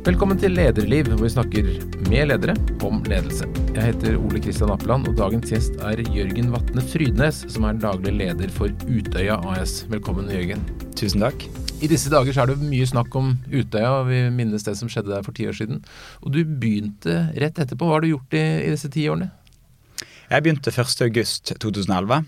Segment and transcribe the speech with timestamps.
[0.00, 1.66] Velkommen til Lederliv, hvor vi snakker
[2.06, 2.54] med ledere
[2.88, 3.44] om ledelse.
[3.74, 8.14] Jeg heter Ole Kristian Appeland, og dagens gjest er Jørgen Vatne Frydnes, som er daglig
[8.16, 9.82] leder for Utøya AS.
[9.92, 10.64] Velkommen, Jørgen.
[10.96, 11.44] Tusen takk.
[11.84, 14.88] I disse dager så er det mye snakk om Utøya, og vi minnes det som
[14.88, 15.84] skjedde der for ti år siden.
[16.24, 17.84] Og du begynte rett etterpå.
[17.84, 19.28] Hva har du gjort i, i disse ti årene?
[20.30, 22.24] Jeg begynte 1.8.2011.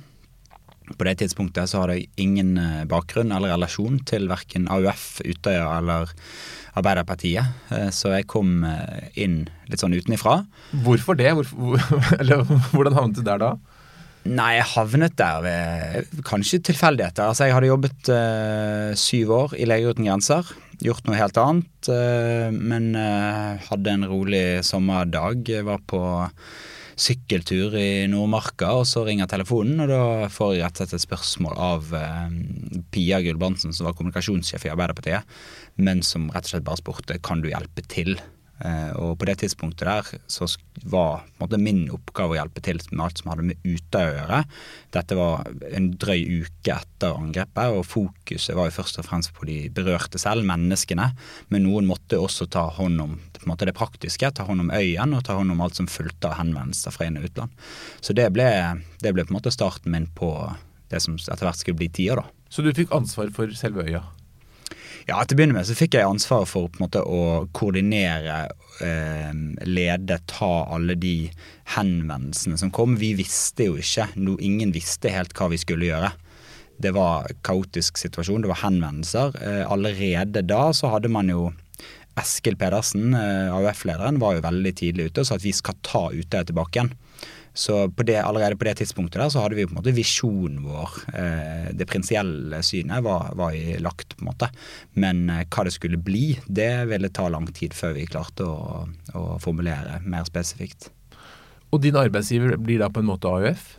[0.97, 5.67] På det tidspunktet så hadde jeg ingen eh, bakgrunn eller relasjon til verken AUF, Utøya
[5.79, 6.13] eller
[6.79, 7.69] Arbeiderpartiet.
[7.75, 10.43] Eh, så jeg kom eh, inn litt sånn utenifra.
[10.85, 11.35] Hvorfor det?
[11.37, 11.79] Hvorfor,
[12.21, 13.53] eller hvordan havnet du der da?
[14.23, 17.27] Nei, jeg havnet der ved kanskje tilfeldigheter.
[17.27, 20.53] Altså, jeg hadde jobbet uh, syv år i Leger uten grenser.
[20.83, 21.89] Gjort noe helt annet.
[21.91, 25.43] Uh, men uh, hadde en rolig sommerdag.
[25.51, 26.03] Jeg Var på
[26.99, 31.07] sykkeltur i Nordmarka, og så ringer telefonen, og da får jeg rett og slett et
[31.07, 32.37] spørsmål av eh,
[32.95, 35.41] Pia Gulbrandsen, som var kommunikasjonssjef i Arbeiderpartiet,
[35.83, 38.17] men som rett og slett bare spurte kan du hjelpe til.
[38.63, 40.47] Eh, og på det tidspunktet der så
[40.87, 44.41] var måte, min oppgave å hjelpe til med alt som hadde med Utøya å gjøre.
[44.95, 49.49] Dette var en drøy uke etter angrepet, og fokuset var jo først og fremst på
[49.51, 51.11] de berørte selv, menneskene.
[51.51, 53.19] Men noen måtte også ta hånd om
[53.49, 56.39] måte, det praktiske, ta hånd om øyen og ta hånd om alt som fulgte av
[56.39, 57.65] henvendelser fra inn- og utland.
[57.99, 58.47] Så det ble,
[59.03, 60.31] det ble på en måte starten min på
[60.93, 62.29] det som etter hvert skulle bli tida, da.
[62.53, 64.05] Så du fikk ansvar for selve øya?
[65.09, 68.49] Ja, Til å begynne med så fikk jeg ansvaret for måte å koordinere,
[68.85, 69.33] eh,
[69.67, 71.31] lede, ta alle de
[71.77, 72.97] henvendelsene som kom.
[73.01, 76.13] Vi visste jo ikke, no, ingen visste helt hva vi skulle gjøre.
[76.83, 79.37] Det var kaotisk situasjon, det var henvendelser.
[79.43, 81.51] Eh, allerede da så hadde man jo
[82.21, 86.09] Eskil Pedersen, eh, AUF-lederen, var jo veldig tidlig ute og sa at vi skal ta
[86.13, 86.93] Utøya tilbake igjen.
[87.53, 90.63] Så på det, allerede på det tidspunktet der så hadde vi på en måte visjonen
[90.65, 90.95] vår.
[91.13, 94.49] Eh, det prinsielle synet var, var lagt, på en måte.
[94.97, 98.87] Men eh, hva det skulle bli, det ville ta lang tid før vi klarte å,
[99.19, 100.89] å formulere mer spesifikt.
[101.73, 103.79] Og din arbeidsgiver blir da på en måte AUF?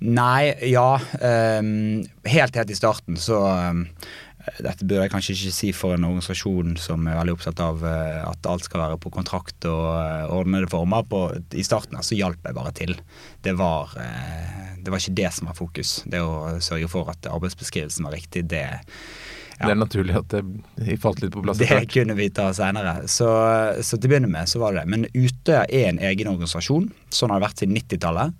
[0.00, 0.94] Nei, ja.
[1.20, 3.82] Um, helt helt i starten så um,
[4.60, 8.22] dette burde jeg kanskje ikke si for en organisasjon som er veldig opptatt av uh,
[8.30, 11.04] at alt skal være på kontrakt og uh, ordnede former.
[11.10, 12.94] På, I starten så hjalp jeg bare til.
[13.44, 13.92] Det var,
[14.80, 16.00] det var ikke det som var fokus.
[16.08, 18.66] Det å sørge for at arbeidsbeskrivelsen var riktig, det
[19.60, 19.66] ja.
[19.68, 21.58] Det er naturlig at det falt litt på plass.
[21.60, 23.02] Det kunne vi ta seinere.
[23.12, 23.28] Så,
[23.84, 24.92] så, til å begynne med så var det det.
[24.94, 26.86] Men Utøya er en egen organisasjon.
[27.12, 28.38] Sånn har det vært siden 90-tallet.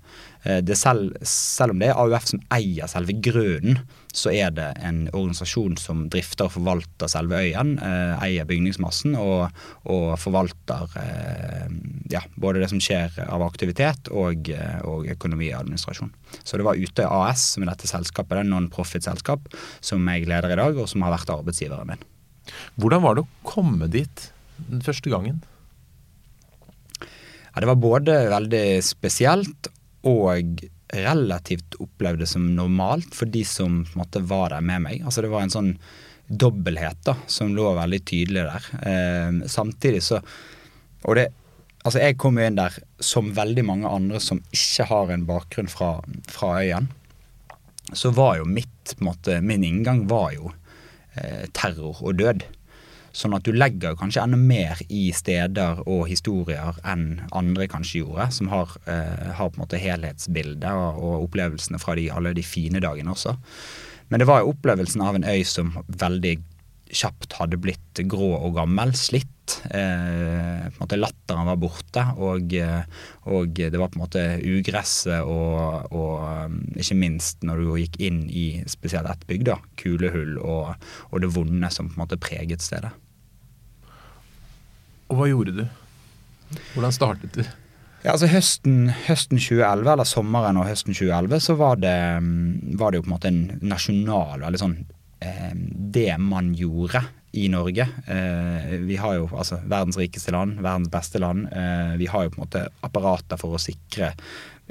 [0.81, 3.83] Selv, selv, om det er AUF som eier selve grunnen,
[4.17, 7.77] så er det en organisasjon som drifter og forvalter selve øyen.
[7.79, 9.51] Eh, eier bygningsmassen og,
[9.91, 11.69] og forvalter eh,
[12.13, 14.51] ja, både det som skjer av aktivitet og,
[14.89, 16.13] og økonomi og administrasjon.
[16.43, 19.47] Så det var Utøya AS, som er dette selskapet, det er non-profit-selskap,
[19.85, 22.05] som jeg leder i dag, og som har vært arbeidsgiveren min.
[22.81, 24.27] Hvordan var det å komme dit
[24.71, 25.41] den første gangen?
[27.51, 29.71] Ja, det var både veldig spesielt
[30.07, 35.03] og relativt opplevde som normalt for de som måte, var der med meg.
[35.05, 35.75] Altså Det var en sånn
[36.31, 38.71] dobbelthet da, som lå veldig tydelig der.
[38.87, 40.23] Eh, samtidig så
[41.09, 41.31] Og det
[41.81, 45.71] Altså Jeg kom jo inn der som veldig mange andre som ikke har en bakgrunn
[45.73, 46.91] fra, fra øyen.
[47.97, 50.53] Så var jo mitt, på en måte, min inngang var jo
[51.17, 52.45] eh, terror og død.
[53.17, 58.29] Sånn at du legger kanskje enda mer i steder og historier enn andre kanskje gjorde,
[58.37, 62.47] som har, eh, har på en måte helhetsbildet og, og, opplevelsene fra de, alle de
[62.47, 63.35] fine dagene også.
[64.11, 66.37] Men det var jo opplevelsen av en øy som veldig
[66.91, 69.29] kjapt hadde blitt grå og gammel, slitt.
[69.71, 72.55] Eh, på en måte Latteren var borte, og,
[73.31, 78.25] og, det var på en måte ugresset og, og, ikke minst når du gikk inn
[78.29, 80.75] i spesielt ett bygg, da, kulehull og,
[81.11, 82.93] og det vonde som på en måte preget stedet.
[85.11, 85.65] Og hva gjorde du?
[86.75, 87.43] Hvordan startet du?
[88.01, 91.97] Ja, altså høsten, høsten, 2011, eller sommeren og høsten 2011, så var det,
[92.81, 94.77] var det jo på en måte en nasjonal veldig sånn
[95.21, 97.87] eh, Det man gjorde i Norge.
[98.07, 101.47] Eh, vi har jo altså verdens rikeste land, verdens beste land.
[101.53, 104.13] Eh, vi har jo på en måte apparater for å sikre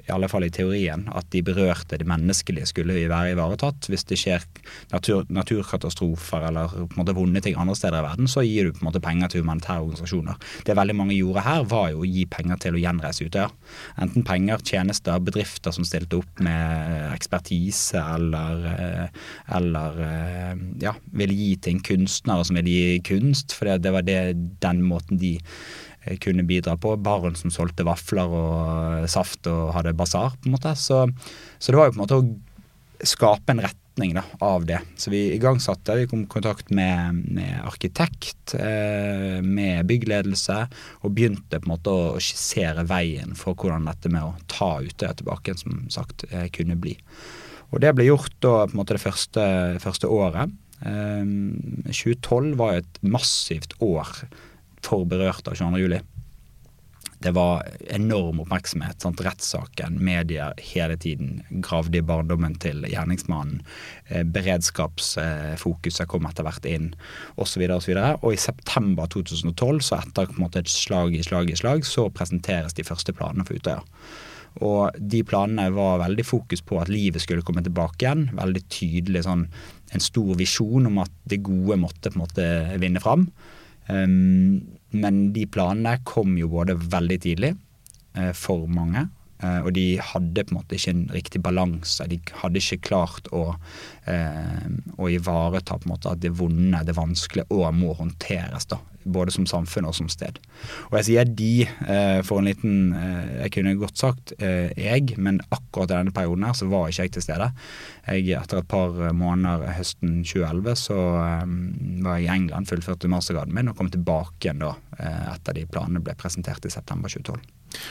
[0.01, 3.89] i alle fall i teorien, at de berørte, det menneskelige, skulle være ivaretatt.
[3.91, 4.45] Hvis det skjer
[4.93, 8.75] natur, naturkatastrofer eller på en måte vonde ting andre steder i verden, så gir du
[8.75, 10.39] på en måte penger til humanitære organisasjoner.
[10.67, 13.49] Det veldig mange gjorde her, var jo å gi penger til å gjenreise Utøya.
[14.01, 19.27] Enten penger, tjenester, bedrifter som stilte opp med ekspertise eller, eh,
[19.59, 21.83] eller eh, ja, ville gi ting.
[21.85, 24.19] Kunstnere som ville gi kunst, for det var det,
[24.63, 26.95] den måten de Eh, kunne bidra på.
[26.97, 30.73] Baren som solgte vafler og saft og hadde basar, på en måte.
[30.79, 31.06] Så,
[31.57, 34.79] så, det var jo på en måte å skape en retning da, av det.
[35.00, 40.61] Så vi igangsatte, vi kom i kontakt med, med arkitekt, eh, med byggledelse,
[41.03, 45.13] og begynte på en måte å skissere veien for hvordan dette med å ta Utøya
[45.19, 46.97] tilbake som sagt eh, kunne bli.
[47.69, 49.45] Og det ble gjort da på en måte det første,
[49.83, 50.51] første året.
[50.81, 51.25] Eh,
[51.91, 54.23] 2012 var et massivt år
[54.85, 55.83] for berørt av 22.
[55.83, 56.01] juli
[57.19, 59.01] det var enorm oppmerksomhet.
[59.01, 59.21] Sant?
[59.23, 63.59] Rettssaken, medier hele tiden gravde i barndommen til gjerningsmannen.
[64.07, 66.93] Eh, beredskapsfokuset kom etter hvert inn,
[67.35, 67.65] osv.
[67.67, 71.59] Og, så og, og i september 2012, så etter måte et slag i slag i
[71.59, 73.83] slag, så presenteres de første planene for Utøya.
[74.65, 78.29] Og de planene var veldig fokus på at livet skulle komme tilbake igjen.
[78.39, 79.45] Veldig tydelig sånn
[79.93, 82.47] en stor visjon om at det gode måtte på en måte
[82.81, 83.27] vinne fram.
[83.89, 87.53] Men de planene kom jo både veldig tidlig
[88.18, 89.06] uh, for mange,
[89.44, 92.07] uh, og de hadde på en måte ikke en riktig balanse.
[92.09, 93.44] De hadde ikke klart å,
[94.09, 98.69] uh, å ivareta på en måte at det vonde, det vanskelige, òg må håndteres.
[98.69, 100.39] da både som samfunn og som sted.
[100.89, 105.15] Og jeg sier de eh, for en liten eh, Jeg kunne godt sagt eh, jeg,
[105.17, 107.51] men akkurat i denne perioden her så var ikke jeg til stede.
[108.09, 113.71] Jeg, etter et par måneder høsten 2011 så var jeg i England, fullførte mastergraden min
[113.71, 114.73] og kom tilbake igjen da
[115.35, 117.39] etter de planene ble presentert i september 2012.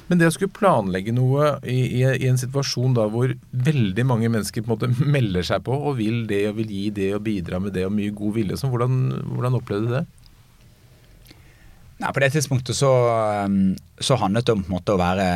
[0.08, 3.32] Men det å skulle planlegge noe i, i, i, en situasjon da hvor
[3.69, 6.87] veldig mange mennesker på en måte melder seg på og vil det og vil gi
[6.99, 8.99] det og bidra med det og mye god vilje, hvordan,
[9.34, 10.06] hvordan opplevde du det?
[11.99, 12.93] Nei, På det tidspunktet så,
[13.45, 15.31] um, så handlet det om på en måte å være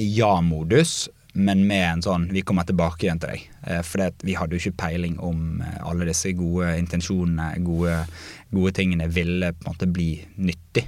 [0.00, 3.44] i ja-modus, men med en sånn 'vi kommer tilbake igjen til deg'.
[3.66, 8.06] Eh, for vi hadde jo ikke peiling om eh, alle disse gode intensjonene, gode,
[8.52, 10.84] gode tingene, ville på en måte bli nyttig.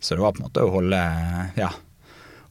[0.00, 1.00] Så det var på en måte å holde
[1.56, 1.70] ja,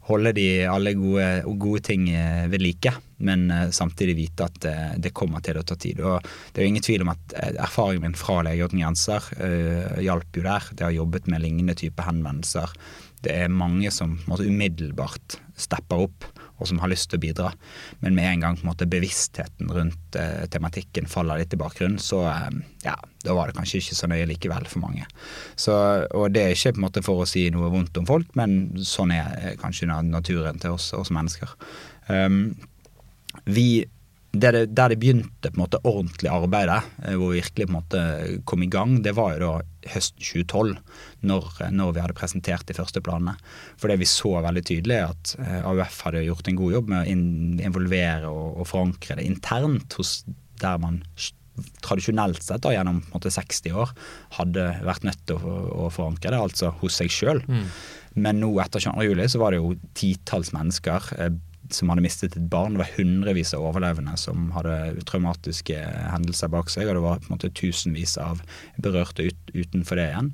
[0.07, 1.27] holde de alle gode,
[1.59, 2.93] gode ting eh, ved like,
[3.27, 6.01] men eh, samtidig vite at eh, det kommer til å ta tid.
[6.01, 9.99] Og Det er jo ingen tvil om at erfaringen min fra Leger uten grenser uh,
[10.03, 10.71] hjalp jo der.
[10.73, 12.73] Det har jobbet med lignende type henvendelser.
[13.23, 16.27] Det er mange som måtte, umiddelbart stepper opp
[16.57, 17.51] og som har lyst til å bidra.
[18.03, 22.23] Men med en gang en måte, bevisstheten rundt eh, tematikken faller litt i bakgrunnen, så
[22.31, 22.95] eh, ja,
[23.25, 25.05] da var det kanskje ikke så nøye likevel for mange.
[25.59, 25.75] Så,
[26.17, 28.57] og det er ikke på en måte for å si noe vondt om folk, men
[28.81, 31.53] sånn er eh, kanskje naturen til oss, oss mennesker.
[32.07, 32.55] Um,
[33.45, 33.85] vi
[34.35, 37.77] det, der det begynte på en måte ordentlig arbeidet, eh, hvor vi virkelig på en
[37.77, 38.01] måte
[38.49, 40.73] kom i gang, det var jo da høsten 2012,
[41.29, 43.37] når, når, vi hadde presentert de første planene.
[43.79, 46.93] For det vi så veldig tydelig, er at eh, AUF hadde gjort en god jobb
[46.93, 47.17] med å
[47.71, 50.19] involvere og, og forankre det internt hos
[50.61, 51.03] der man
[51.85, 53.93] tradisjonelt sett da, gjennom måte, 60 år
[54.37, 55.55] hadde vært nødt til å,
[55.87, 57.41] å forankre det, altså hos seg sjøl.
[57.47, 57.65] Mm.
[58.17, 59.07] Men nå etter 22.
[59.09, 61.33] juli så var det jo titalls mennesker, eh,
[61.73, 62.75] som hadde mistet et barn.
[62.75, 65.81] Det var hundrevis av overlevende som hadde traumatiske
[66.13, 68.41] hendelser bak seg, og det var på en måte tusenvis av
[68.81, 70.33] berørte ut, utenfor det igjen.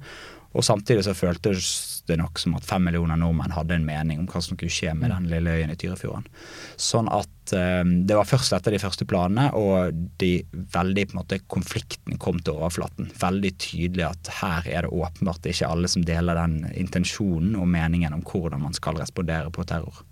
[0.54, 1.68] Og samtidig så føltes
[2.08, 4.94] det nok som at fem millioner nordmenn hadde en mening om hva som kunne skje
[4.98, 6.28] med den lille øyen i Tyrifjorden.
[6.78, 10.32] Sånn at um, det var først etter de første planene og de
[10.76, 13.10] veldig på en måte konflikten kom til overflaten.
[13.18, 18.14] Veldig tydelig at her er det åpenbart ikke alle som deler den intensjonen og meningen
[18.14, 20.04] om hvordan man skal respondere på terror.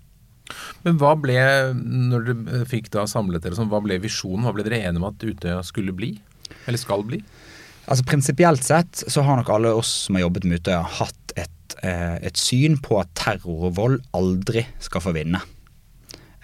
[0.86, 1.38] Men hva ble,
[1.78, 4.46] når dere fikk da samlet dere, hva ble visjonen?
[4.48, 6.14] Hva ble dere enige om at Utøya skulle bli?
[6.66, 7.22] Eller skal bli?
[7.88, 11.78] Altså Prinsipielt sett så har nok alle oss som har jobbet med Utøya, hatt et,
[11.84, 15.42] eh, et syn på at terror og vold aldri skal få vinne.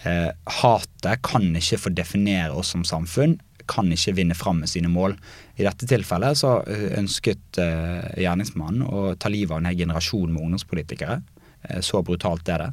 [0.06, 0.30] Eh,
[0.62, 5.18] hatet kan ikke få definere oss som samfunn, kan ikke vinne fram med sine mål.
[5.58, 10.32] I dette tilfellet så eh, ønsket eh, gjerningsmannen å ta livet av en hel generasjon
[10.32, 11.20] med ungdomspolitikere.
[11.68, 12.72] Eh, så brutalt er det.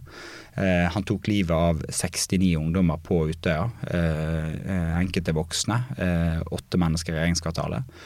[0.62, 3.68] Eh, han tok livet av 69 ungdommer på Utøya.
[3.90, 5.80] Eh, enkelte voksne.
[6.54, 8.00] Åtte mennesker i regjeringskvartalet.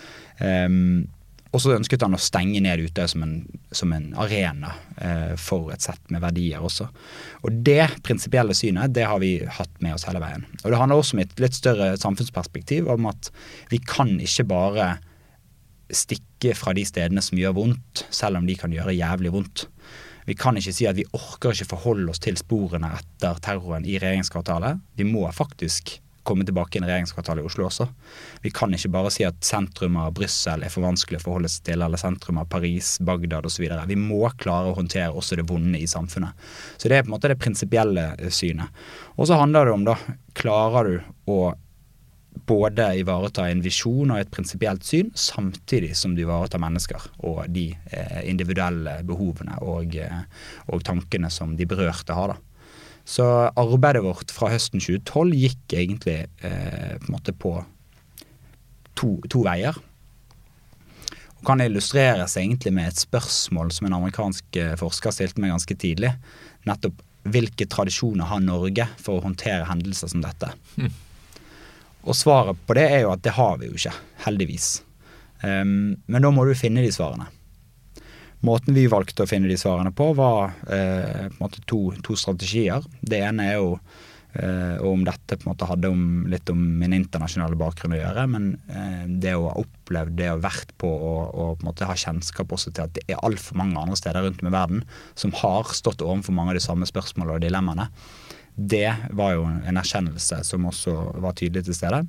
[1.49, 3.23] Og så ønsket han å stenge ned Utøya som,
[3.73, 4.75] som, en arena
[5.41, 6.87] for et sett med verdier også.
[7.43, 10.45] Og det prinsipielle synet det har vi hatt med oss hele veien.
[10.63, 13.33] Og det handler også om et litt større samfunnsperspektiv, om at
[13.73, 14.91] vi kan ikke bare
[15.89, 19.67] stikke fra de stedene som gjør vondt, selv om de kan gjøre jævlig vondt.
[20.29, 23.97] Vi kan ikke si at vi orker ikke forholde oss til sporene etter terroren i
[23.97, 24.83] regjeringskvartalet.
[25.01, 25.97] Vi må faktisk
[26.29, 27.87] komme tilbake i regjeringskvartalet i Oslo også.
[28.45, 31.71] Vi kan ikke bare si at sentrum av Brussel er for vanskelig å forholde seg
[31.71, 33.65] til, eller sentrum av Paris, Bagdad osv.
[33.89, 36.37] Vi må klare å håndtere også det vonde i samfunnet.
[36.77, 38.85] Så det er på en måte det prinsipielle synet.
[39.17, 39.97] Og så handler det om, da,
[40.37, 41.41] klarer du å
[42.47, 47.71] både ivareta en visjon og et prinsipielt syn, samtidig som du ivaretar mennesker og de
[47.91, 50.23] eh, individuelle behovene og, eh,
[50.69, 52.35] og, tankene som de berørte har.
[52.35, 52.39] da.
[53.09, 53.25] Så
[53.57, 57.55] arbeidet vårt fra høsten 2012 gikk egentlig eh, på en måte på
[58.99, 59.77] to, to veier.
[61.39, 65.79] Og kan illustreres egentlig med et spørsmål som en amerikansk eh, forsker stilte meg ganske
[65.79, 66.13] tidlig.
[66.69, 70.51] Nettopp hvilke tradisjoner har Norge for å håndtere hendelser som dette?
[70.79, 70.93] Mm.
[72.09, 74.69] Og svaret på det er jo at det har vi jo ikke, heldigvis.
[75.43, 77.29] Um, men da må du finne de svarene.
[78.47, 82.17] Måten vi valgte å finne de svarene på, var uh, på en måte to, to,
[82.19, 82.87] strategier.
[83.01, 83.75] Det ene er jo
[84.39, 88.27] Uh, om dette på en måte hadde om, litt om min internasjonale bakgrunn å gjøre.
[88.31, 91.69] Men uh, det å ha opplevd det å ha vært på og, og, på en
[91.71, 94.55] måte ha kjennskap også til at det er altfor mange andre steder rundt om i
[94.55, 94.85] verden
[95.19, 97.89] som har stått overfor mange av de samme spørsmålene og dilemmaene,
[98.59, 102.03] det var jo en erkjennelse som også var tydelig til stede.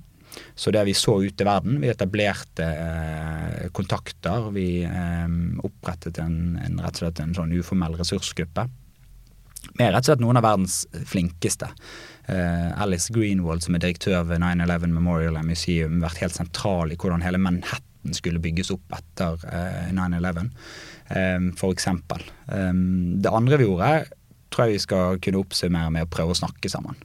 [0.58, 4.51] Så det vi så ut i verden Vi etablerte eh, kontakter.
[4.53, 5.32] Vi eh,
[5.65, 8.68] opprettet en, en, rett og slett en sånn uformell ressursgruppe
[9.79, 11.68] med rett og slett noen av verdens flinkeste.
[12.32, 17.24] Eh, Alice Greenwald, som er direktør ved 9-11 Memorial Museum, vært helt sentral i hvordan
[17.25, 20.48] hele Manhattan skulle bygges opp etter uh, 9-11,
[21.12, 21.50] um.
[22.48, 22.79] Um,
[23.20, 23.89] det andre vi gjorde,
[24.50, 26.98] tror jeg vi skal kunne oppsummere med å prøve å snakke sammen.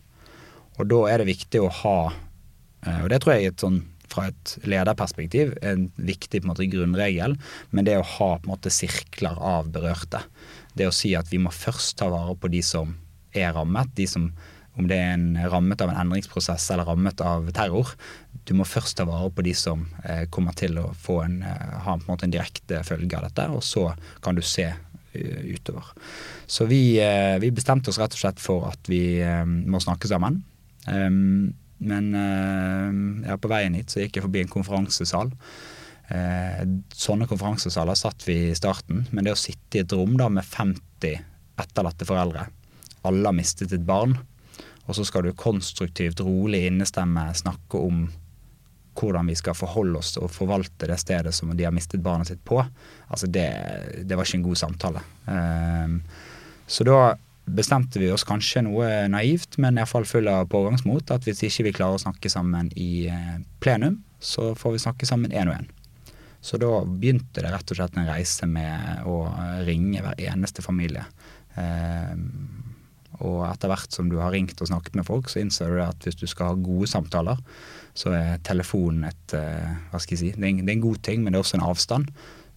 [0.79, 3.83] Og da er det viktig å ha, uh, og det tror jeg et sånn
[4.15, 7.37] fra et lederperspektiv en viktig på en måte, grunnregel,
[7.75, 10.23] men det å ha på en måte sirkler av berørte
[10.79, 12.95] det å si at vi må først ta vare på de som
[13.35, 14.29] er rammet, de som
[14.75, 17.93] om det er en rammet av en endringsprosess eller rammet av terror.
[18.43, 21.77] Du må først ta vare på de som eh, kommer til å få en, eh,
[21.85, 23.93] ha en, en, en, direkte følge av dette, og så
[24.25, 24.73] kan du se
[25.15, 25.93] utover.
[26.47, 30.11] Så vi, uh, vi, bestemte oss rett og slett for at vi uh, må snakke
[30.11, 30.43] sammen.
[30.89, 31.53] Um,
[31.85, 32.15] men
[33.27, 35.33] ja, på veien hit så gikk jeg forbi en konferansesal
[36.13, 40.29] Eh, sånne konferansesaler satt vi i starten, men det å sitte i et rom da
[40.29, 41.17] med 50
[41.61, 42.49] etterlatte foreldre,
[43.09, 44.19] alle har mistet et barn,
[44.85, 48.05] og så skal du konstruktivt, rolig innestemme snakke om
[48.95, 52.43] hvordan vi skal forholde oss og forvalte det stedet som de har mistet barnet sitt
[52.47, 52.61] på,
[53.09, 53.49] altså det,
[54.07, 55.05] det var ikke en god samtale.
[55.27, 56.01] Um,
[56.67, 56.99] så da
[57.45, 61.75] bestemte vi oss kanskje noe naivt, men iallfall full av pågangsmot, at hvis ikke vi
[61.77, 65.69] klarer å snakke sammen i eh, plenum, så får vi snakke sammen én og én.
[66.45, 69.19] Så da begynte det rett og slett en reise med å
[69.65, 71.05] ringe hver eneste familie.
[71.57, 72.17] Eh,
[73.23, 76.07] og etter hvert som du har ringt og snakket med folk, så innser du at
[76.07, 77.41] hvis du skal ha gode samtaler,
[77.95, 80.89] så er telefonen et eh, Hva skal jeg si det er, en, det er en
[80.89, 82.11] god ting, men det er også en avstand.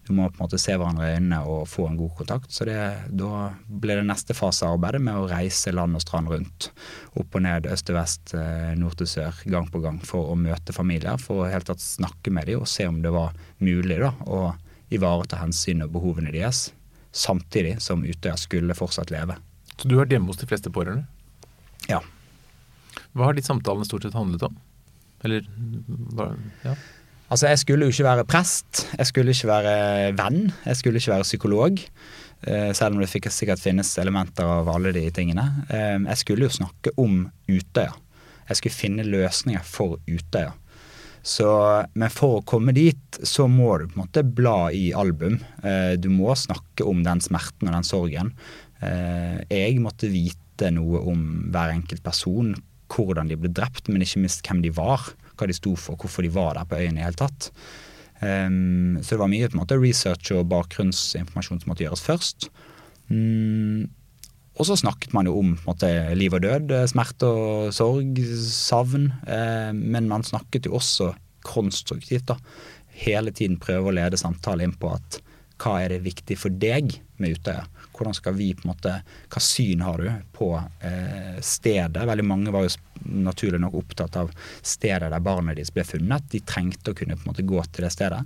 [0.08, 2.48] Du må på en måte se hverandre i øynene og få en god kontakt.
[2.52, 2.78] Så det,
[3.12, 6.70] da ble det neste fase av arbeidet med å reise land og strand rundt.
[7.20, 10.38] Opp og ned, øst til vest, eh, nord til sør, gang på gang for å
[10.38, 11.20] møte familier.
[11.20, 14.54] For å helt tatt snakke med dem og se om det var mulig da, å
[14.96, 16.70] ivareta hensyn og behovene deres.
[17.12, 19.36] Samtidig som Utøya skulle fortsatt leve.
[19.78, 21.06] Så du har vært hjemme hos de fleste pårørende?
[21.88, 22.02] Ja.
[23.14, 24.56] Hva har de samtalene stort sett handlet om?
[25.26, 25.46] Eller
[26.64, 26.74] ja?
[27.28, 29.72] Altså, jeg skulle jo ikke være prest, jeg skulle ikke være
[30.16, 31.82] venn, jeg skulle ikke være psykolog.
[32.46, 35.44] Eh, selv om det fikk sikkert finnes elementer av alle de tingene.
[35.68, 37.92] Eh, jeg skulle jo snakke om Utøya.
[38.48, 40.54] Jeg skulle finne løsninger for Utøya.
[41.28, 41.48] Så,
[41.98, 45.36] men for å komme dit, så må du på en måte bla i album.
[45.60, 48.32] Eh, du må snakke om den smerten og den sorgen.
[48.80, 52.52] Jeg måtte vite noe om hver enkelt person,
[52.92, 55.08] hvordan de ble drept, men ikke minst hvem de var
[55.38, 57.50] hva de sto for, hvorfor de var der på øyen i hele tatt.
[58.18, 62.48] Så det var mye på en måte research og bakgrunnsinformasjon som måtte gjøres først.
[63.08, 63.86] Um,
[64.58, 69.12] og så snakket man jo om måte, liv og død, smerte og sorg, savn.
[69.22, 71.12] Uh, men man snakket jo også
[71.46, 72.26] konstruktivt.
[72.28, 72.36] da.
[72.98, 75.20] Hele tiden prøve å lede samtalen inn på at
[75.58, 77.64] hva er det viktig for deg med Utøya?
[77.98, 78.92] Hvordan skal vi på en måte,
[79.26, 80.52] Hva syn har du på
[80.86, 82.06] eh, stedet?
[82.06, 82.76] Veldig mange var jo
[83.26, 84.30] naturlig nok opptatt av
[84.62, 86.28] stedet der barnet deres ble funnet.
[86.30, 88.22] De trengte å kunne på en måte gå til det stedet.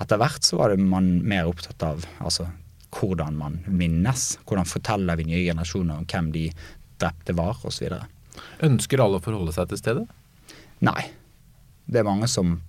[0.00, 2.48] Etter hvert så var det man mer opptatt av altså,
[2.96, 4.26] hvordan man minnes.
[4.48, 6.48] Hvordan forteller vi nye generasjoner om hvem de
[7.02, 7.98] drepte var, osv.
[8.64, 10.06] Ønsker alle å forholde seg til stedet?
[10.84, 11.10] Nei.
[11.84, 12.60] Det er mange som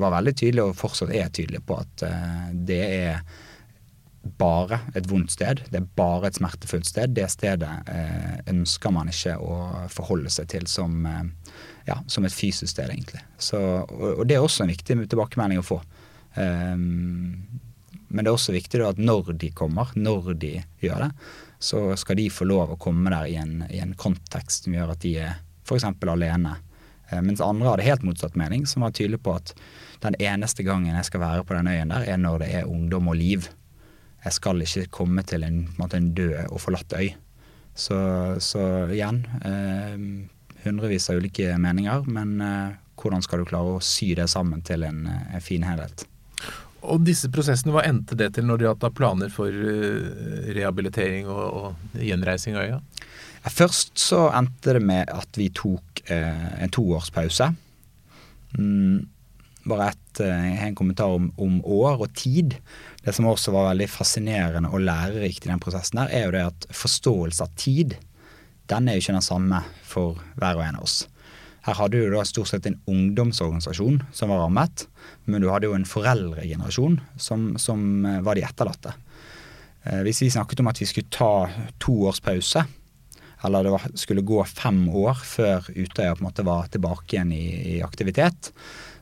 [0.00, 3.24] var veldig tydelig, og fortsatt er tydelig på at uh, det er
[4.38, 5.64] bare et vondt sted.
[5.70, 7.14] Det er bare et smertefullt sted.
[7.16, 9.56] Det stedet eh, ønsker man ikke å
[9.92, 11.56] forholde seg til som, eh,
[11.88, 13.22] ja, som et fysisk sted, egentlig.
[13.34, 15.80] Så, og, det er også en viktig tilbakemelding å få.
[16.36, 17.60] Um,
[18.12, 21.10] men det er også viktig at når de kommer, når de gjør det,
[21.62, 24.94] så skal de få lov å komme der i en, i en kontekst som gjør
[24.94, 25.86] at de er f.eks.
[25.88, 26.56] alene.
[27.12, 29.54] Eh, mens andre hadde helt motsatt mening, som var tydelig på at
[30.02, 33.12] den eneste gangen jeg skal være på den øyen der, er når det er ungdom
[33.12, 33.50] og liv
[34.22, 37.10] jeg skal ikke komme til en, en, en død og forlatt øy.
[37.74, 37.96] Så,
[38.44, 39.96] så igjen eh,
[40.62, 44.84] hundrevis av ulike meninger, men eh, hvordan skal du klare å sy det sammen til
[44.86, 46.04] en, en fin helhet.
[46.82, 51.42] Og disse prosessene, hva endte det til når de hadde planer for uh, rehabilitering og,
[51.42, 52.80] og, gjenreising av øya?
[53.52, 57.48] Først så endte det med at vi tok eh, en toårspause.
[58.54, 59.00] Mm,
[59.66, 62.54] bare et, uh, en kommentar om, om, år og tid.
[63.02, 66.44] Det som også var veldig fascinerende og lærerikt i den prosessen, der, er jo det
[66.52, 67.96] at forståelse av tid,
[68.70, 71.02] den er jo ikke den samme for hver og en av oss.
[71.62, 74.86] Her hadde du da stort sett en ungdomsorganisasjon som var rammet,
[75.24, 78.94] men du hadde jo en foreldregenerasjon som, som eh, var de etterlatte.
[79.84, 81.48] Eh, hvis vi snakket om at vi skulle ta
[81.82, 82.64] to års pause,
[83.42, 87.34] eller det var, skulle gå fem år før Utøya på en måte var tilbake igjen
[87.34, 88.52] i, i aktivitet,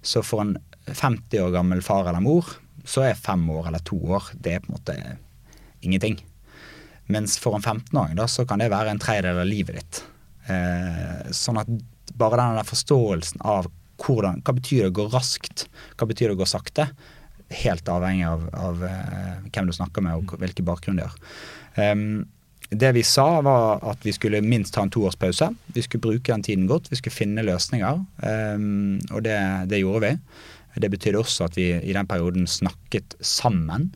[0.03, 0.57] så for en
[0.89, 2.49] 50 år gammel far eller mor,
[2.85, 4.97] så er fem år eller to år det er på en måte
[5.85, 6.19] ingenting.
[7.11, 10.03] Mens for en 15-åring da, så kan det være en tredjedel av livet ditt.
[10.51, 11.71] Eh, sånn at
[12.21, 15.67] bare den forståelsen av hvordan, hva betyr det å gå raskt,
[15.99, 16.89] hva betyr det å gå sakte,
[17.61, 21.17] helt avhengig av, av uh, hvem du snakker med og hvilken bakgrunn de har.
[21.77, 22.29] Um,
[22.71, 25.49] det vi sa, var at vi skulle minst ha en toårspause.
[25.75, 26.87] Vi skulle bruke den tiden godt.
[26.93, 27.99] Vi skulle finne løsninger.
[28.23, 29.41] Um, og det,
[29.73, 30.13] det, gjorde vi.
[30.85, 33.91] Det betydde også at vi i den perioden snakket sammen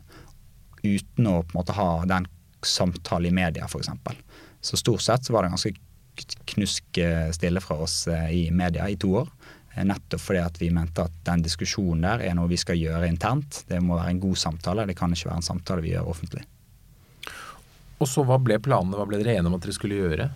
[0.83, 2.27] uten å på en måte ha den
[2.65, 3.89] samtale i media, f.eks.
[4.65, 5.71] Så stort sett så var det ganske
[6.53, 6.99] knusk
[7.35, 9.29] stille fra oss eh, i media i to år.
[9.75, 13.09] Eh, nettopp fordi at vi mente at den diskusjonen der er noe vi skal gjøre
[13.11, 13.63] internt.
[13.69, 16.45] Det må være en god samtale, det kan ikke være en samtale vi gjør offentlig.
[17.99, 20.29] Og så Hva ble planene, hva ble dere enige om at dere skulle gjøre?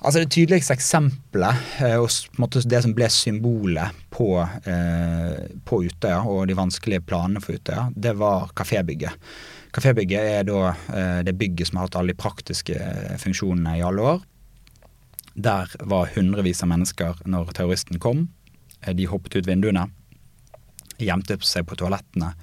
[0.00, 4.32] Altså Det tydeligste eksempelet, eh, og det som ble symbolet på,
[5.64, 9.12] på Utøya og de vanskelige planene for Utøya, det var kafébygget.
[9.70, 10.72] Kafébygget er da
[11.22, 12.74] det bygget som har hatt alle de praktiske
[13.22, 14.24] funksjonene i alle år.
[15.34, 18.28] Der var hundrevis av mennesker når terroristen kom.
[18.82, 19.86] Eh, de hoppet ut vinduene,
[21.00, 22.34] gjemte seg på toalettene.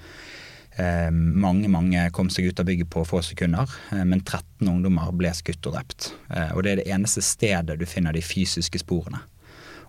[0.78, 5.10] Eh, mange mange kom seg ut av bygget på få sekunder, eh, men 13 ungdommer
[5.18, 6.12] ble skutt og drept.
[6.54, 9.20] Og Det er det eneste stedet du finner de fysiske sporene.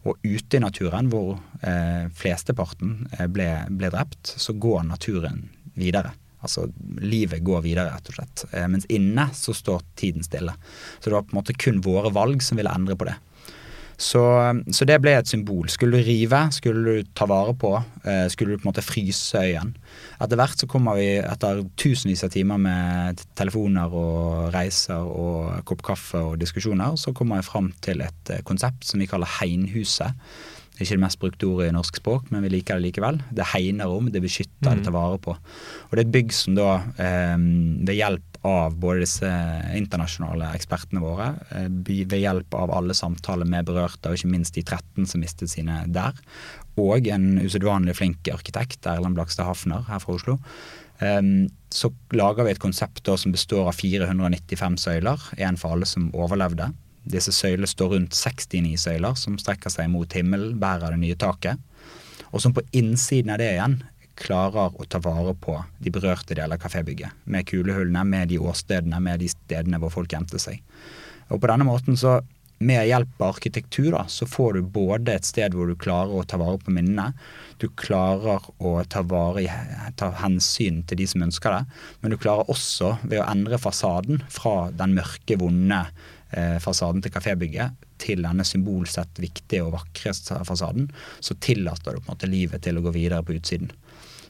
[0.06, 6.12] Og ute i naturen, hvor eh, flesteparten ble, ble drept, så går naturen videre.
[6.44, 6.68] Altså
[7.02, 8.44] livet går videre, rett og slett.
[8.52, 10.54] Eh, mens inne så står tiden stille.
[10.98, 13.16] Så det var på en måte kun våre valg som ville endre på det.
[13.98, 14.20] Så,
[14.70, 15.66] så det ble et symbol.
[15.74, 17.72] Skulle du rive, skulle du ta vare på,
[18.06, 19.72] eh, skulle du på en måte fryse øyen.
[20.22, 25.82] Etter hvert så kommer vi, etter tusenvis av timer med telefoner og reiser og kopp
[25.90, 30.14] kaffe og diskusjoner, så kommer vi fram til et eh, konsept som vi kaller Heinhuset
[30.78, 33.16] det er ikke det mest brukte ordet i norsk språk, men vi liker det likevel.
[33.34, 35.32] Det hegner om, det beskytter, det tar vare på.
[35.34, 36.68] Og det er et bygg som da,
[37.02, 39.32] eh, ved hjelp av både disse
[39.74, 44.62] internasjonale ekspertene våre, eh, ved hjelp av alle samtaler med berørte, og ikke minst de
[44.62, 46.14] 13 som mistet sine der,
[46.78, 50.38] og en usedvanlig flink arkitekt, Erlend Blakstad Hafner her fra Oslo,
[51.00, 56.12] eh, så lager vi et konsept som består av 495 søyler, én for alle som
[56.12, 56.72] overlevde.
[57.08, 61.60] Disse søylene står rundt 69 søyler som strekker seg mot himmelen, bærer det nye taket.
[62.32, 63.78] Og som på innsiden av det igjen
[64.18, 67.14] klarer å ta vare på de berørte deler av kafébygget.
[67.30, 70.60] Med kulehullene, med de åstedene, med de stedene hvor folk gjemte seg.
[71.28, 72.18] Og på denne måten så
[72.58, 76.24] med hjelp av arkitektur da, så får du både et sted hvor du klarer å
[76.26, 77.12] ta vare på minnene,
[77.62, 79.44] du klarer å ta, vare,
[79.98, 84.24] ta hensyn til de som ønsker det, men du klarer også ved å endre fasaden
[84.34, 85.84] fra den mørke, vonde
[86.60, 90.12] fasaden til kafébygget til denne symbolsett viktige og vakre
[90.44, 90.90] fasaden,
[91.24, 93.70] så tillater du på en måte livet til å gå videre på utsiden.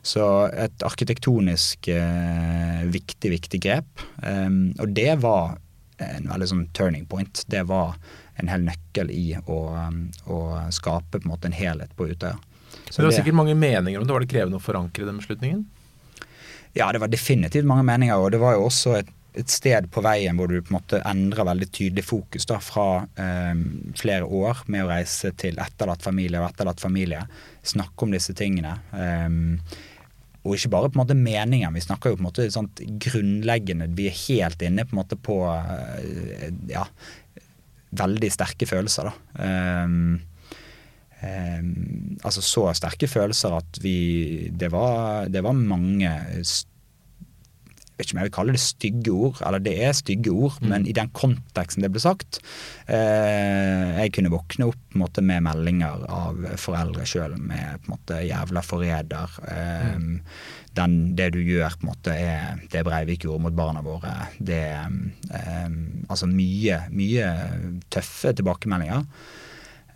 [0.03, 4.05] Så et arkitektonisk eh, viktig, viktig grep.
[4.23, 5.59] Um, og det var
[5.99, 7.43] en veldig sånn turning point.
[7.51, 7.97] Det var
[8.39, 9.59] en hel nøkkel i å,
[10.31, 10.39] å
[10.75, 12.39] skape på en måte en helhet på Utøya.
[12.89, 14.15] Så det var sikkert mange meninger om det.
[14.15, 15.67] Var det krevende å forankre den beslutningen?
[16.77, 18.21] Ja, det var definitivt mange meninger.
[18.23, 21.03] Og det var jo også et et sted på veien hvor du på en måte
[21.07, 23.61] endrer veldig tydelig fokus da, fra eh,
[23.99, 27.27] flere år med å reise til etterlatt familie og etterlatt familie.
[27.63, 28.79] Snakke om disse tingene.
[28.97, 29.77] Eh,
[30.49, 33.91] og ikke bare på en måte meningen, Vi snakker jo på en måte sånt grunnleggende
[33.99, 36.87] Vi er helt inne på en måte på eh, ja,
[37.99, 39.45] veldig sterke følelser, da.
[39.45, 39.85] Eh,
[41.19, 46.13] um, altså så sterke følelser at vi Det var, det var mange
[47.99, 50.69] vet ikke om jeg vil kalle det stygge ord, eller det er stygge ord, mm.
[50.71, 52.41] men i den konteksten det ble sagt
[52.87, 58.23] eh, Jeg kunne våkne opp måte, med meldinger av foreldre sjøl med på en måte
[58.23, 59.35] 'jævla forræder'.
[59.51, 60.15] Eh, mm.
[60.79, 64.15] den, det du gjør, på en måte, er det Breivik gjorde mot barna våre.
[64.39, 65.69] Det eh,
[66.09, 67.35] altså mye, mye
[67.91, 69.05] tøffe tilbakemeldinger.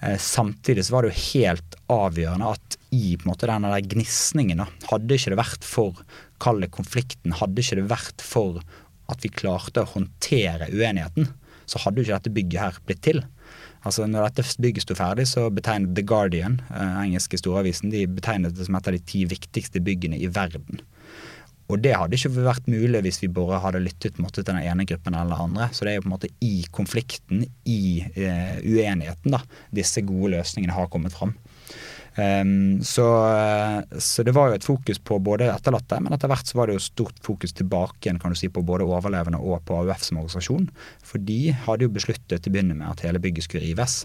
[0.02, 3.86] Eh, samtidig så var det jo helt avgjørende at i på en måte denne der
[3.94, 6.02] gnisningen, hadde ikke det vært for
[6.42, 8.60] kalde konflikten, hadde ikke det vært for
[9.12, 11.30] at vi klarte å håndtere uenigheten,
[11.68, 13.22] så hadde jo ikke dette bygget her blitt til.
[13.86, 18.56] Altså når dette bygget sto ferdig, så betegnet The Guardian, eh, engelske storavisen, de betegnet
[18.56, 20.82] det som et av de ti viktigste byggene i verden.
[21.70, 24.84] Og det hadde ikke vært mulig hvis vi bare hadde lyttet måte, til den ene
[24.88, 25.68] gruppen eller den andre.
[25.72, 29.40] Så det er jo på en måte i konflikten, i eh, uenigheten, da,
[29.74, 31.34] disse gode løsningene har kommet fram.
[32.12, 33.06] Um, så,
[33.96, 36.76] så, det var jo et fokus på både etterlatte, men etter hvert så var det
[36.76, 40.20] jo stort fokus tilbake igjen kan du si, på både overlevende og på AUF som
[40.20, 40.68] organisasjon.
[41.06, 44.02] For de hadde jo besluttet til å begynne med at hele bygget skulle rives.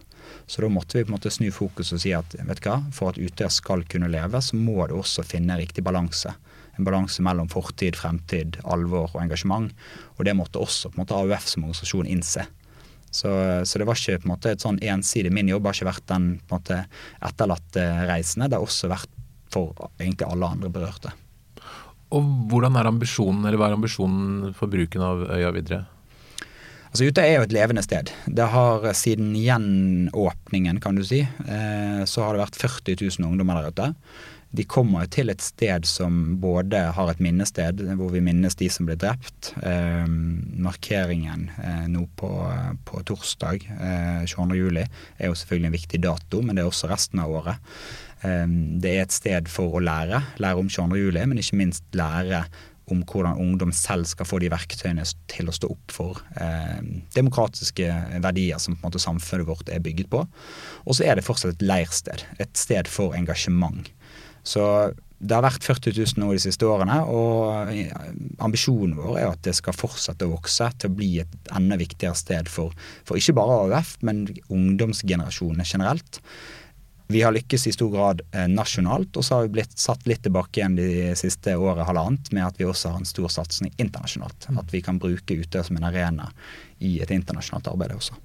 [0.47, 2.79] Så da måtte vi på en måte snu fokus og si at vet du hva,
[2.95, 6.35] for at Utøya skal kunne leve, så må det også finne riktig balanse
[6.77, 9.73] en balanse mellom fortid, fremtid, alvor og engasjement.
[10.17, 12.45] Og det måtte også på en måte AUF som organisasjon innse.
[13.11, 13.29] Så,
[13.63, 16.09] så, det var ikke på en måte et sånn ensidig Min jobb har ikke vært
[16.11, 16.79] den på en måte
[17.23, 18.49] etterlatte reisende.
[18.49, 19.13] Det har også vært
[19.53, 21.13] for egentlig alle andre berørte.
[22.15, 25.85] Og hvordan er ambisjonen, eller hva er ambisjonen for bruken av øya videre?
[26.87, 28.11] Altså Utøya er jo et levende sted.
[28.25, 33.59] Det har Siden gjenåpningen, kan du si, eh, så har det vært 40 000 ungdommer
[33.59, 33.89] der ute
[34.57, 38.87] de kommer til et sted som både har et minnested hvor vi minnes de som
[38.87, 39.51] ble drept.
[39.61, 42.31] Eh, markeringen eh, nå på,
[42.87, 47.21] på, torsdag, eh, 22.07, er jo selvfølgelig en viktig dato, men det er også resten
[47.23, 47.69] av året.
[48.25, 48.47] Eh,
[48.81, 50.23] det er et sted for å lære.
[50.41, 52.45] Lære om 22.07, men ikke minst lære
[52.87, 56.79] om hvordan ungdom selv skal få de verktøyene til å stå opp for eh,
[57.17, 57.89] demokratiske
[58.23, 60.23] verdier som på en måte samfunnet vårt er bygget på.
[60.85, 62.23] Og så er det fortsatt et leirsted.
[62.39, 63.91] Et sted for engasjement.
[64.47, 64.63] Så
[65.17, 67.71] det har vært 40 000 nå de siste årene, og
[68.43, 72.17] ambisjonen vår er at det skal fortsette å vokse til å bli et enda viktigere
[72.17, 72.75] sted for,
[73.07, 76.21] for ikke bare AUF, men ungdomsgenerasjonene generelt.
[77.09, 80.25] Vi har lykkes i stor grad eh, nasjonalt, og så har vi blitt satt litt
[80.27, 84.49] tilbake igjen de siste året halvannet med at vi også har en stor satsing internasjonalt.
[84.51, 86.27] At vi kan bruke Utøya som en arena
[86.83, 88.19] i et internasjonalt arbeid også.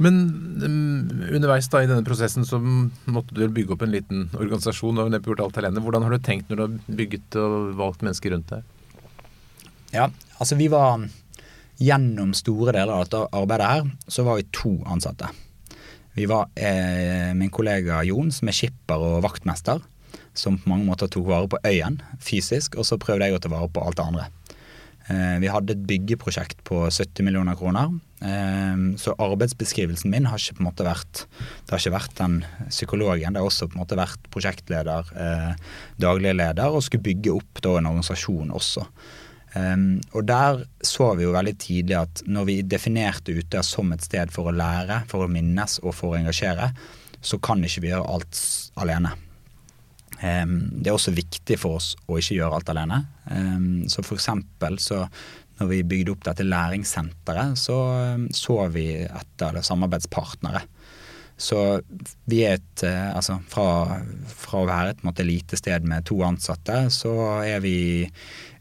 [0.00, 0.20] Men
[0.62, 5.16] um, underveis da i denne prosessen så måtte du bygge opp en liten organisasjon og
[5.18, 5.82] gjort alt alene.
[5.84, 8.76] Hvordan har du tenkt når du har bygget og valgt mennesker rundt deg?
[9.90, 10.06] Ja,
[10.38, 11.02] altså vi var
[11.80, 15.30] Gjennom store deler av dette arbeidet her, så var vi to ansatte.
[16.12, 19.80] Vi var eh, min kollega Jon, som er skipper og vaktmester,
[20.36, 23.52] som på mange måter tok vare på øyen fysisk, og så prøvde jeg å ta
[23.52, 24.26] vare på alt det andre.
[25.10, 27.92] Eh, vi hadde et byggeprosjekt på 70 millioner kroner.
[28.22, 32.36] Eh, så arbeidsbeskrivelsen min har ikke på en måte vært Det har ikke vært den
[32.68, 33.34] psykologen.
[33.34, 35.54] Det har også på en måte vært prosjektleder, eh,
[35.98, 38.86] daglig leder, og skulle bygge opp da en organisasjon også.
[40.14, 44.30] og der så vi jo veldig tidlig at når vi definerte Utøya som et sted
[44.30, 46.70] for å lære, for å minnes og for å engasjere,
[47.20, 48.38] så kan ikke vi gjøre alt
[48.76, 49.10] alene.
[50.20, 52.98] Det er også viktig for oss å ikke gjøre alt alene.
[53.88, 55.06] Så for eksempel så
[55.60, 57.78] når vi bygde opp dette læringssenteret, så
[58.36, 60.62] så vi etter samarbeidspartnere.
[61.40, 61.58] Så
[62.28, 66.82] vi er et eh, Altså fra, fra å være et lite sted med to ansatte,
[66.92, 67.78] så er vi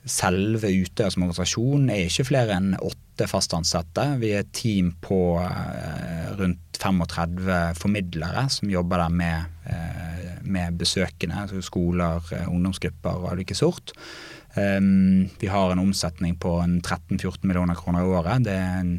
[0.10, 4.06] Selve Utøya som organisasjon er ikke flere enn åtte fast ansatte.
[4.22, 10.80] Vi er et team på eh, rundt 35 formidlere som jobber der med eh, med
[10.80, 13.93] besøkende, altså skoler, eh, ungdomsgrupper av ulike sort.
[14.56, 18.48] Um, vi har en omsetning på 13-14 millioner kroner i året.
[18.48, 18.95] Det er en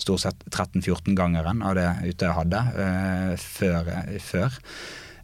[0.00, 2.62] stort sett 13-14-gangeren av det Utøya hadde
[3.42, 3.90] før.
[4.24, 4.56] før.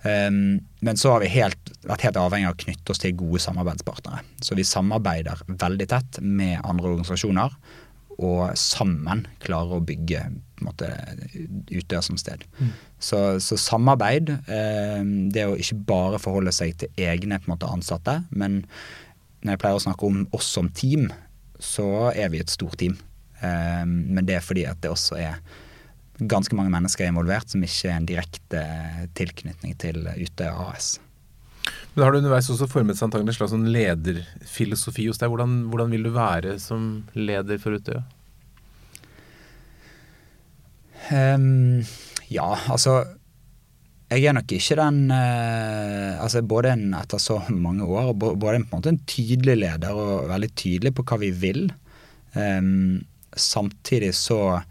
[0.02, 3.42] Um, men så har vi helt, vært helt avhengig av å knytte oss til gode
[3.44, 4.24] samarbeidspartnere.
[4.42, 7.54] Så vi samarbeider veldig tett med andre organisasjoner
[8.22, 10.24] og sammen klarer å bygge
[10.62, 10.88] måte,
[11.72, 12.44] Utøya som sted.
[12.58, 12.72] Mm.
[13.02, 15.00] Så, så, samarbeid, eh,
[15.32, 18.62] det å ikke bare forholde seg til egne måte, ansatte, men
[19.42, 21.08] når jeg pleier å snakke om oss som team,
[21.62, 22.98] så er vi et stort team.
[23.40, 25.40] Eh, men det er fordi at det også er
[26.30, 28.64] ganske mange mennesker involvert som ikke er en direkte
[29.18, 30.96] tilknytning til Utøya AS.
[31.94, 35.32] Men Har du underveis også formet seg antagelig en slags sånn lederfilosofi hos deg?
[35.32, 38.04] Hvordan, hvordan, vil du være som leder for Utøya?
[41.12, 41.82] Um,
[42.30, 43.02] ja, altså
[44.12, 48.66] jeg er nok ikke den uh, altså Både en, etter så mange år, både en,
[48.68, 51.66] på en måte en tydelig leder og veldig tydelig på hva vi vil.
[52.36, 53.02] Um,
[53.36, 54.62] samtidig så,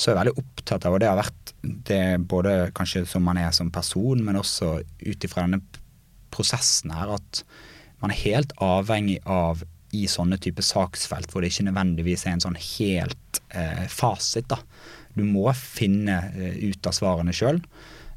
[0.00, 1.52] så er jeg veldig opptatt av, og det har vært
[1.90, 5.60] det både kanskje som man er som person, men også ut ifra denne
[6.32, 7.42] prosessen her at
[8.00, 9.60] man er helt avhengig av
[9.96, 14.48] i sånne type saksfelt hvor det ikke nødvendigvis er en sånn helt eh, fasit.
[14.48, 14.60] da.
[15.16, 17.58] Du må finne eh, ut av svarene sjøl.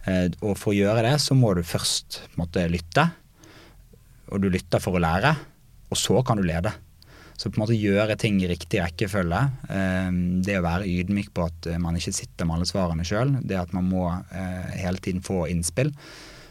[0.05, 3.09] Eh, og for å gjøre det, så må du først måtte lytte.
[4.31, 5.33] Og du lytter for å lære,
[5.89, 6.71] og så kan du lede.
[7.43, 9.39] Så på en måte gjøre ting i riktig rekkefølge.
[9.67, 10.11] Eh,
[10.47, 13.33] det å være ydmyk på at man ikke sitter med alle svarene sjøl.
[13.43, 15.91] Det at man må eh, hele tiden få innspill.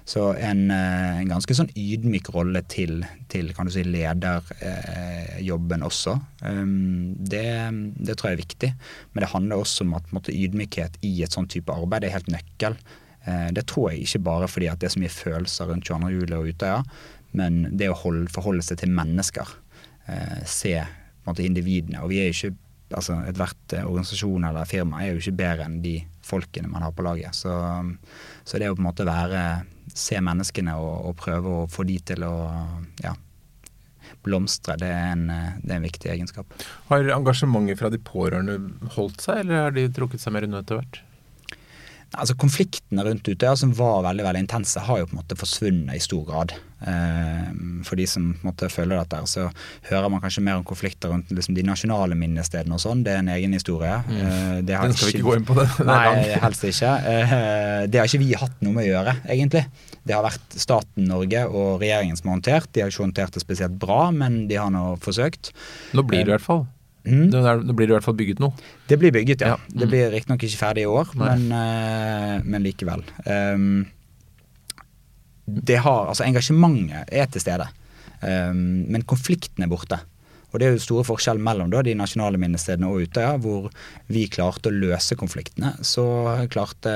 [0.04, 6.16] Så en, en, ganske sånn ydmyk rolle til, til kan du si, lederjobben også.
[6.42, 7.44] Det,
[8.02, 8.72] det, tror jeg er viktig.
[9.14, 12.32] Men det handler også om at måte, ydmykhet i et sånn type arbeid er helt
[12.34, 12.76] nøkkel.
[13.24, 16.12] Eh, det tror jeg ikke bare fordi det er så mye følelser rundt 22.
[16.16, 16.80] juli og Utøya,
[17.38, 19.54] men det å holde, forholde seg til mennesker.
[20.06, 22.02] Eh, se på en måte individene.
[22.02, 22.58] Og vi er jo ikke
[22.92, 26.94] altså Ethvert eh, organisasjon eller firma er jo ikke bedre enn de folkene man har
[26.96, 27.36] på laget.
[27.38, 27.52] Så,
[28.44, 29.44] så det å på en måte være
[29.92, 32.36] Se menneskene og, og prøve å få de til å
[33.02, 33.10] ja,
[34.24, 35.24] blomstre, det er, en,
[35.58, 36.54] det er en viktig egenskap.
[36.86, 38.54] Har engasjementet fra de pårørende
[38.94, 41.00] holdt seg, eller har de trukket seg mer unna etter hvert?
[42.12, 45.96] Altså Konfliktene rundt Utøya, som var veldig veldig intense, har jo på en måte forsvunnet
[45.96, 46.52] i stor grad.
[46.82, 47.46] Eh,
[47.86, 49.46] for de som på en måte følger dette, så
[49.88, 53.04] hører man kanskje mer om konflikter rundt liksom, de nasjonale minnestedene og sånn.
[53.06, 53.94] Det er en egen historie.
[54.08, 54.18] Mm.
[54.18, 55.68] Eh, Den skal vi ikke gå inn på, det.
[55.88, 56.02] Nei,
[56.44, 56.92] helst ikke.
[57.14, 57.32] Eh,
[57.88, 59.64] det har ikke vi hatt noe med å gjøre, egentlig.
[60.02, 62.70] Det har vært staten Norge og regjeringen som har håndtert.
[62.74, 65.54] De har ikke håndtert det spesielt bra, men de har nå forsøkt.
[65.96, 66.66] Nå blir det i hvert fall.
[67.02, 67.32] Mm.
[67.32, 68.54] Det, blir i hvert fall bygget noe?
[68.86, 69.56] Det blir bygget, ja.
[69.56, 69.58] ja.
[69.72, 69.80] Mm.
[69.80, 73.02] Det blir riktignok ikke ferdig i år, men, uh, men, likevel.
[73.26, 73.84] Um,
[75.46, 77.66] det har, altså Engasjementet er til stede,
[78.22, 79.98] um, men konflikten er borte.
[80.52, 83.70] Og Det er jo store forskjell mellom da, de nasjonale minnestedene og Utøya, hvor
[84.12, 85.72] vi klarte å løse konfliktene.
[85.80, 86.04] Så
[86.52, 86.92] klarte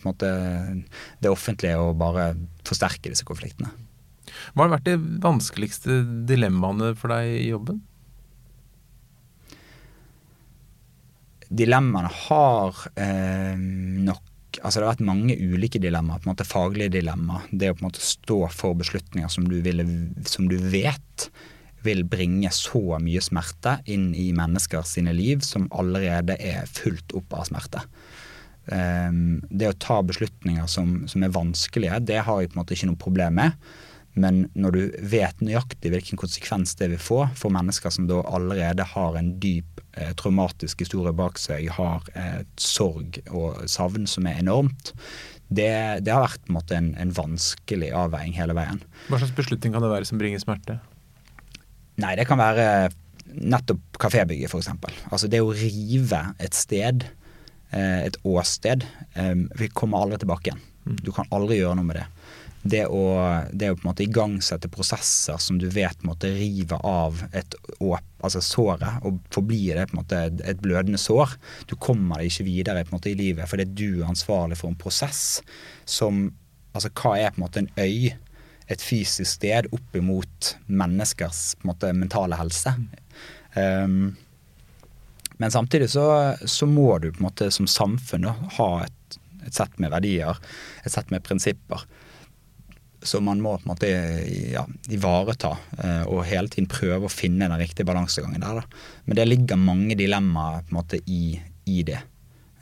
[0.00, 0.30] på en måte
[1.20, 2.30] det offentlige å bare
[2.64, 3.68] forsterke disse konfliktene.
[4.54, 7.82] Hva har vært de vanskeligste dilemmaene for deg i jobben?
[11.56, 14.30] Dilemmaene har eh, nok
[14.62, 16.20] Altså det har vært mange ulike dilemmaer.
[16.22, 17.42] på en måte Faglige dilemmaer.
[17.50, 19.82] Det å på en måte stå for beslutninger som du, ville,
[20.30, 21.26] som du vet
[21.84, 27.34] vil bringe så mye smerte inn i mennesker sine liv som allerede er fullt opp
[27.34, 27.82] av smerte.
[28.64, 32.78] Um, det å ta beslutninger som, som, er vanskelige, det har jeg på en måte
[32.78, 33.58] ikke noe problem med.
[34.14, 38.86] Men når du vet nøyaktig hvilken konsekvens det vil få for mennesker som da allerede
[38.86, 44.38] har en dyp eh, traumatisk historie bak seg, har eh, sorg og savn som er
[44.44, 44.92] enormt,
[45.50, 45.70] det,
[46.06, 48.80] det har vært en, måte, en, en, vanskelig avveining hele veien.
[49.08, 50.78] Hva slags beslutning kan det være som bringer smerte?
[52.02, 52.68] Nei, det kan være
[53.34, 54.70] nettopp kafébygget, f.eks.
[55.10, 57.06] Altså det å rive et sted,
[57.74, 58.86] eh, et åsted,
[59.18, 60.64] eh, vi kommer aldri tilbake igjen.
[60.84, 60.98] Mm.
[61.02, 62.08] Du kan aldri gjøre noe med det
[62.64, 63.04] det å,
[63.52, 67.20] det å på en måte igangsette prosesser som du vet på en måte river av
[67.36, 71.36] et altså såret, og forblir det på en måte et blødende sår.
[71.68, 74.72] Du kommer deg ikke videre på en måte i livet fordi du er ansvarlig for
[74.72, 75.42] en prosess
[75.84, 76.30] som
[76.74, 78.08] Altså hva er på en måte en øy?
[78.66, 82.72] Et fysisk sted opp imot menneskers på en måte mentale helse.
[83.54, 84.16] Um,
[85.38, 89.78] men samtidig så, så, må du på en måte som samfunn ha et, et sett
[89.78, 90.42] med verdier,
[90.82, 91.86] et sett med prinsipper
[93.04, 93.90] som man må på en måte
[94.54, 98.62] ja, ivareta eh, og hele tiden prøve å finne den riktige balansegangen der.
[98.62, 98.84] Da.
[99.04, 101.36] Men det ligger mange dilemmaer på en måte i,
[101.68, 102.00] i det.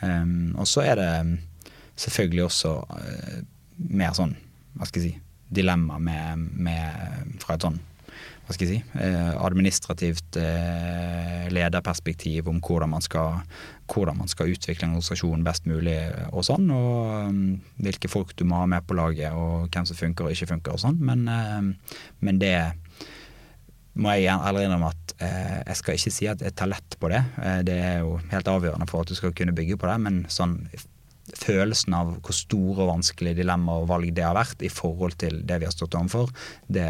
[0.02, 1.10] Um, og så er det
[2.02, 3.36] selvfølgelig også uh,
[3.94, 4.34] mer sånn,
[4.74, 5.20] hva skal jeg si,
[5.52, 7.78] dilemma med, med, fra et sånn
[8.54, 13.42] skal jeg si, eh, administrativt eh, lederperspektiv om hvordan man, skal,
[13.90, 15.96] hvordan man skal utvikle en organisasjon best mulig
[16.30, 16.70] og sånn.
[16.74, 17.42] Og um,
[17.82, 20.76] hvilke folk du må ha med på laget, og hvem som funker og ikke funker
[20.76, 21.00] og sånn.
[21.02, 22.56] Men, eh, men det
[23.92, 27.20] må jeg ærlig innrømme at jeg skal ikke si at jeg tar lett på det.
[27.68, 30.56] det er jo helt avgjørende for at du skal kunne bygge på det, men sånn
[31.38, 35.42] følelsen av hvor store og vanskelige dilemmaer og valg det har vært i forhold til
[35.46, 36.32] det vi har stått overfor,
[36.72, 36.88] det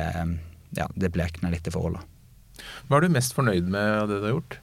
[0.76, 2.04] ja, det blekner litt i forholdet.
[2.88, 4.60] Hva er du mest fornøyd med av det du har gjort?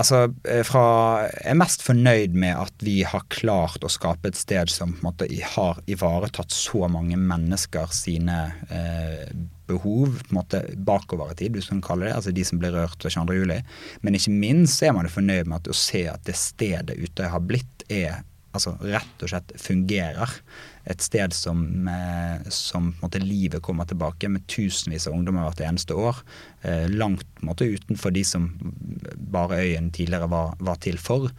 [0.00, 4.38] Altså, eh, fra, Jeg er mest fornøyd med at vi har klart å skape et
[4.38, 8.38] sted som på en måte har ivaretatt så mange mennesker sine
[8.70, 9.28] eh,
[9.68, 13.60] behov måte bakover i tid, hvis man kaller det, altså de som ble rørt 22.07.
[14.02, 17.44] Men ikke minst er man fornøyd med at å se at det stedet ute har
[17.44, 18.22] blitt, er
[18.56, 20.32] altså rett og slett fungerer.
[20.90, 26.16] Et sted som, eh, som livet kommer tilbake med tusenvis av ungdommer hvert eneste år.
[26.62, 28.50] Eh, langt måte, utenfor de som
[29.16, 31.30] bare øyen tidligere var, var til for.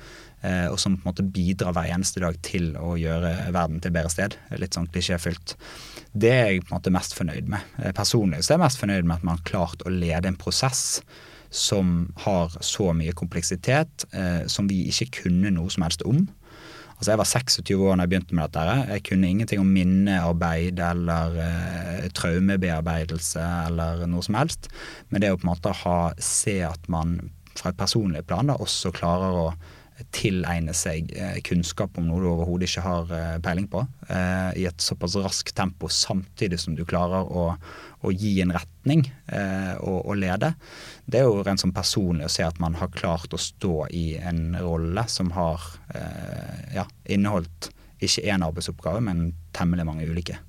[0.44, 3.92] Eh, og som på en måte bidrar hver eneste dag til å gjøre verden til
[3.92, 4.38] et bedre sted.
[4.58, 5.56] Litt sånn klisjéfylt.
[6.14, 7.62] Det er jeg på en måte mest fornøyd med.
[7.94, 11.02] Personlig så er jeg mest fornøyd med at man har klart å lede en prosess
[11.52, 14.06] som har så mye kompleksitet
[14.48, 16.30] som vi ikke kunne noe som helst om.
[17.02, 18.74] Altså Jeg var 26 år da jeg begynte med dette.
[18.94, 24.70] Jeg kunne ingenting om minnearbeid eller eh, traumebearbeidelse eller noe som helst.
[25.10, 27.16] Men det å på en måte ha, se at man
[27.58, 29.48] fra et personlig plan da også klarer å
[30.16, 34.66] tilegne seg eh, kunnskap om noe du overhodet ikke har eh, peiling på, eh, i
[34.70, 37.46] et såpass raskt tempo, samtidig som du klarer å,
[38.02, 40.54] å gi en retning og, og, lede.
[41.06, 44.16] Det er jo rent sånn personlig å se at man har klart å stå i
[44.18, 45.62] en rolle som har
[46.74, 47.70] ja, inneholdt
[48.02, 50.40] ikke én arbeidsoppgave, men temmelig mange ulike.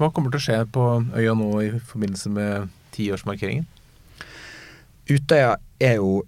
[0.00, 3.68] Hva kommer til å skje på øya nå i forbindelse med tiårsmarkeringen?
[5.10, 6.22] Utøya er jo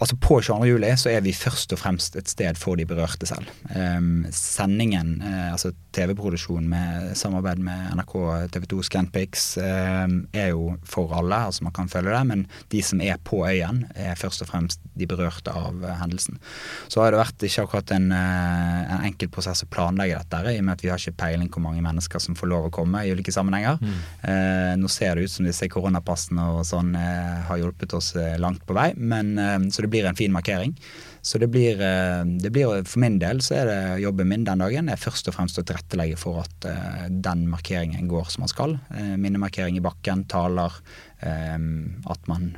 [0.00, 0.66] altså På 22.
[0.70, 3.48] juli så er vi først og fremst et sted for de berørte selv.
[3.76, 8.14] Um, sendingen, uh, altså TV-produksjon med samarbeid med NRK,
[8.54, 11.36] TV 2, Scanpix, um, er jo for alle.
[11.48, 12.22] altså Man kan følge det.
[12.26, 16.40] Men de som er på øyen, er først og fremst de berørte av uh, hendelsen.
[16.88, 20.62] Så har det vært ikke akkurat en, uh, en enkel prosess å planlegge dette, i
[20.62, 23.04] og med at vi har ikke peiling hvor mange mennesker som får lov å komme
[23.04, 23.78] i ulike sammenhenger.
[23.82, 24.80] Mm.
[24.80, 28.92] nå ser det ut som disse koronapassene og sånn har hjulpet oss langt på vei.
[28.96, 29.34] men
[29.72, 30.76] så det blir en fin markering.
[31.22, 34.58] Så det blir, eh, det blir, For min del så er det jobben min den
[34.58, 38.50] dagen er først og fremst å tilrettelegge for at uh, den markeringen går som man
[38.50, 38.74] skal.
[38.90, 40.74] Uh, minnemarkering i bakken, taler.
[41.22, 42.56] Um, at man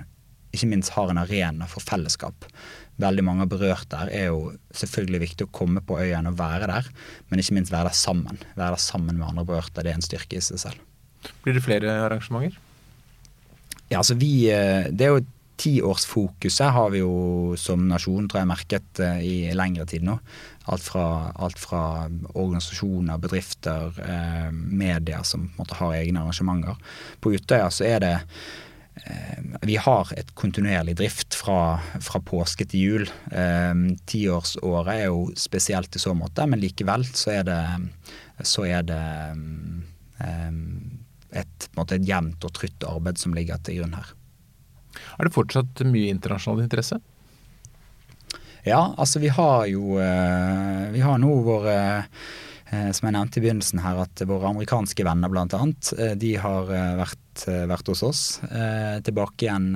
[0.54, 2.48] ikke minst har en arena for fellesskap.
[3.02, 6.88] Veldig mange berørt der er jo selvfølgelig viktig å komme på øyen og være der,
[7.28, 8.40] men ikke minst være der sammen.
[8.54, 9.82] Være der sammen med andre berørte.
[9.82, 10.80] Det er en styrke i seg selv.
[11.44, 12.56] Blir det flere arrangementer?
[13.90, 15.24] Ja, altså vi, Det er jo
[15.56, 20.16] tiårsfokuset har vi jo som nasjon tror jeg merket eh, i lengre tid nå.
[20.72, 21.82] Alt fra, alt fra
[22.32, 26.78] organisasjoner, bedrifter, eh, media som måte har egne arrangementer.
[27.20, 28.14] På Utøya så er det
[29.04, 33.06] eh, vi har et kontinuerlig drift fra, fra påske til jul.
[33.30, 37.62] Eh, tiårsåret er jo spesielt i så måte, men likevel så er det,
[38.42, 39.04] så er det
[41.34, 44.14] et, et jevnt og trutt arbeid som ligger til grunn her.
[45.18, 47.00] Er det fortsatt mye internasjonal interesse?
[48.64, 53.44] Ja, altså vi har jo eh, Vi har nå våre eh, som jeg nevnte i
[53.44, 55.44] begynnelsen her, at våre amerikanske venner bl.a.
[55.44, 58.22] annet, de har vært, vært, hos oss.
[59.06, 59.68] tilbake igjen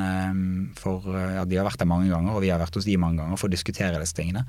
[0.74, 3.20] for Ja, de har vært der mange ganger, og vi har vært hos de mange
[3.20, 4.42] ganger for å diskutere disse tingene.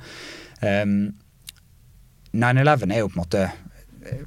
[2.33, 3.43] 9-11 er jo på en måte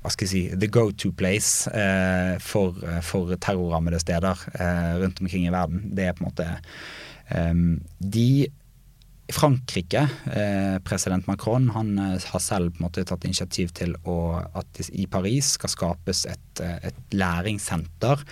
[0.00, 5.22] hva skal jeg si, the go to place eh, for, for terrorrammede steder eh, rundt
[5.22, 5.86] omkring i verden.
[5.96, 6.48] Det er på en måte
[7.32, 7.62] eh,
[7.98, 8.28] De
[9.32, 14.42] Frankrike, eh, president Macron, han eh, har selv på en måte tatt initiativ til å,
[14.58, 18.24] at i Paris skal skapes et, eh, et læringssenter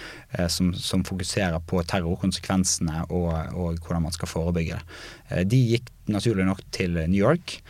[0.53, 5.47] som, som, fokuserer på terrorkonsekvensene og, og, hvordan man skal forebygge det.
[5.51, 7.61] de gikk naturlig nok til New York.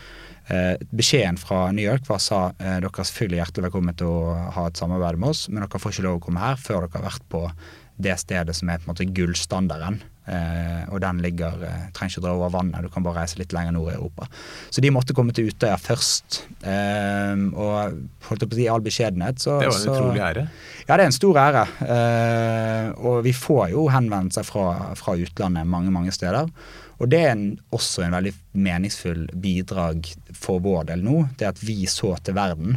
[0.51, 4.23] Eh, beskjeden fra New York var sa eh, dere er selvfølgelig hjertelig velkommen til å
[4.57, 6.99] ha et samarbeid med oss, men dere får ikke lov å komme her før dere
[6.99, 7.45] har vært på
[8.01, 10.01] det stedet som er på en måte gullstandarden.
[10.31, 11.57] Eh, og den ligger
[11.97, 14.27] Trenger ikke dra over vannet, du kan bare reise litt lenger nord i Europa.
[14.75, 16.43] Så de måtte komme til Utøya først.
[16.67, 20.47] Eh, og holdt på å si all beskjedenhet så Det var en så, utrolig ære?
[20.89, 21.65] Ja, det er en stor ære.
[21.87, 26.51] Eh, og vi får jo henvendelser fra, fra utlandet mange, mange steder.
[27.01, 31.23] Og det er en, også en veldig meningsfull bidrag for vår del nå.
[31.41, 32.77] Det at vi så til verden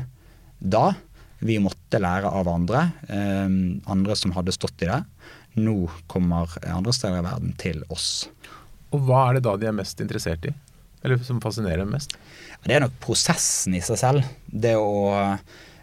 [0.60, 0.94] da.
[1.44, 2.86] Vi måtte lære av andre.
[3.12, 3.58] Eh,
[3.92, 5.02] andre som hadde stått i det.
[5.60, 5.76] Nå
[6.08, 8.30] kommer andre steder i verden til oss.
[8.94, 10.54] Og hva er det da de er mest interessert i?
[11.04, 12.16] Eller som fascinerer dem mest?
[12.64, 14.32] Det er nok prosessen i seg selv.
[14.48, 15.20] Det å,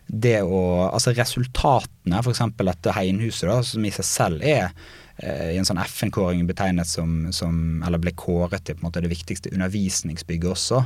[0.09, 2.41] det å Altså resultatene, f.eks.
[2.57, 4.73] dette heinhuset, da, som i seg selv er
[5.21, 9.13] i en sånn FN-kåring betegnet som, som, eller ble kåret til på en måte det
[9.13, 10.85] viktigste undervisningsbygget også.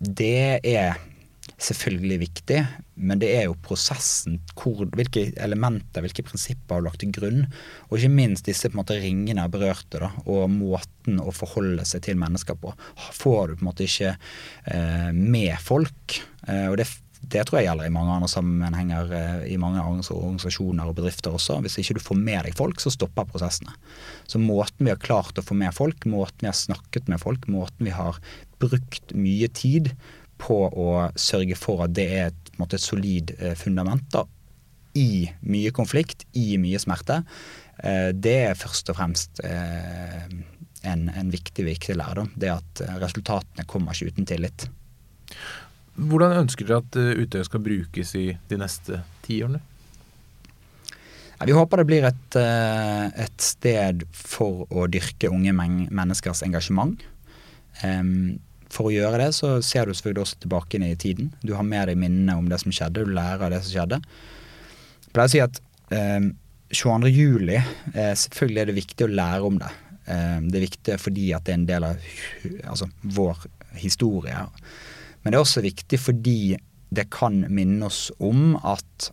[0.00, 1.00] Det er
[1.60, 2.60] selvfølgelig viktig,
[3.00, 4.38] men det er jo prosessen.
[4.56, 7.44] Hvor, hvilke elementer, hvilke prinsipper har lagt til grunn?
[7.88, 11.86] Og ikke minst disse på en måte ringene er berørte, da, og måten å forholde
[11.88, 12.72] seg til mennesker på.
[13.16, 16.88] Får du på en måte ikke eh, med folk, eh, og det
[17.20, 21.58] det tror jeg gjelder i mange andre sammenhenger, eh, i mange organisasjoner og bedrifter også.
[21.60, 23.74] Hvis ikke du får med deg folk, så stopper prosessene.
[24.24, 27.46] Så måten vi har klart å få med folk, måten vi har snakket med folk,
[27.52, 28.18] måten vi har
[28.62, 29.92] brukt mye tid
[30.40, 30.90] på å
[31.20, 34.24] sørge for at det er et, måte, et solid eh, fundament da,
[34.96, 37.20] i mye konflikt, i mye smerte,
[37.84, 42.32] eh, det er først og fremst en, en viktig, viktig lærdom.
[42.40, 44.70] Det at resultatene kommer ikke uten tillit.
[46.00, 49.60] Hvordan ønsker dere at eh, Utøya skal brukes i de neste ti årene?
[51.40, 57.00] Vi håper det blir et, eh, et sted for å dyrke unge menneskers engasjement.
[57.80, 61.30] For å gjøre det så ser du selvfølgelig også tilbake inn i tiden.
[61.40, 64.00] Du har med deg minnene om det som skjedde, du lærer av det som skjedde.
[65.06, 65.62] Jeg pleier å si at
[66.76, 67.08] 22.
[67.08, 67.56] juli,
[67.96, 69.72] selvfølgelig er det viktig å lære om det.
[70.04, 72.04] Det er viktig fordi at det er en del av
[72.68, 73.48] altså, vår
[73.80, 74.44] historie.
[75.22, 76.40] Men det er også viktig fordi
[76.90, 79.10] det kan minne oss om at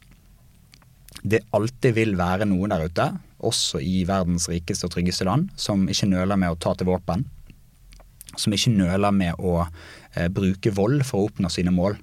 [1.28, 5.86] det alltid vil være noen der ute, også i verdens rikeste og tryggeste land, som
[5.90, 7.26] ikke nøler med å ta til våpen.
[8.38, 11.98] Som ikke nøler med å eh, bruke vold for å oppnå sine mål.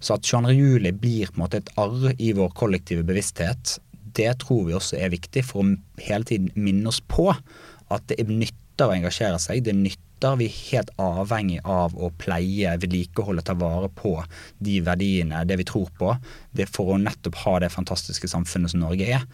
[0.00, 0.52] Så at 22.
[0.56, 3.78] juli blir på en måte et arr i vår kollektive bevissthet,
[4.16, 8.18] det tror vi også er viktig for å hele tiden minne oss på at det
[8.20, 9.64] er nytter å engasjere seg.
[9.64, 14.16] Det er nytter vi er helt avhengig av å pleie, vedlikeholde, ta vare på
[14.58, 16.16] de verdiene, det vi tror på.
[16.56, 19.28] Det for å nettopp ha det fantastiske samfunnet som Norge er.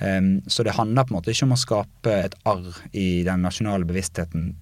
[0.00, 3.44] Um, så det handler på en måte ikke om å skape et arr i den
[3.46, 4.52] nasjonale bevisstheten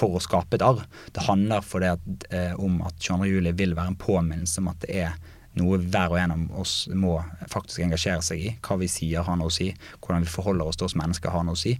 [0.00, 0.82] for å skape et arr.
[1.14, 3.28] Det handler for det at, eh, om at 22.
[3.28, 5.14] juli vil være en påminnelse om at det er
[5.58, 7.16] noe hver og en av oss må
[7.50, 8.52] faktisk engasjere seg i.
[8.62, 9.70] Hva vi sier har noe å si.
[9.98, 11.74] Hvordan vi forholder oss til oss mennesker har noe å si.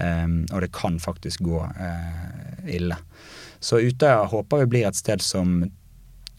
[0.00, 2.98] Um, og det kan faktisk gå uh, ille.
[3.62, 5.60] Så Utøya håper vi blir et sted som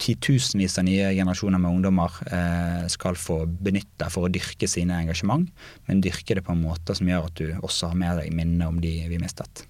[0.02, 5.46] titusenvis av nye generasjoner med ungdommer uh, skal få benytte for å dyrke sine engasjement,
[5.86, 8.68] men dyrke det på en måte som gjør at du også har med deg minnene
[8.68, 9.64] om de vi mistet.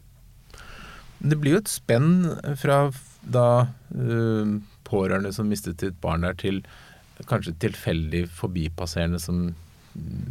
[1.25, 2.89] Det blir jo et spenn fra
[3.23, 3.49] da
[3.95, 4.57] uh,
[4.89, 6.65] pårørende som mistet sitt barn der, til
[7.29, 9.47] kanskje tilfeldig forbipasserende som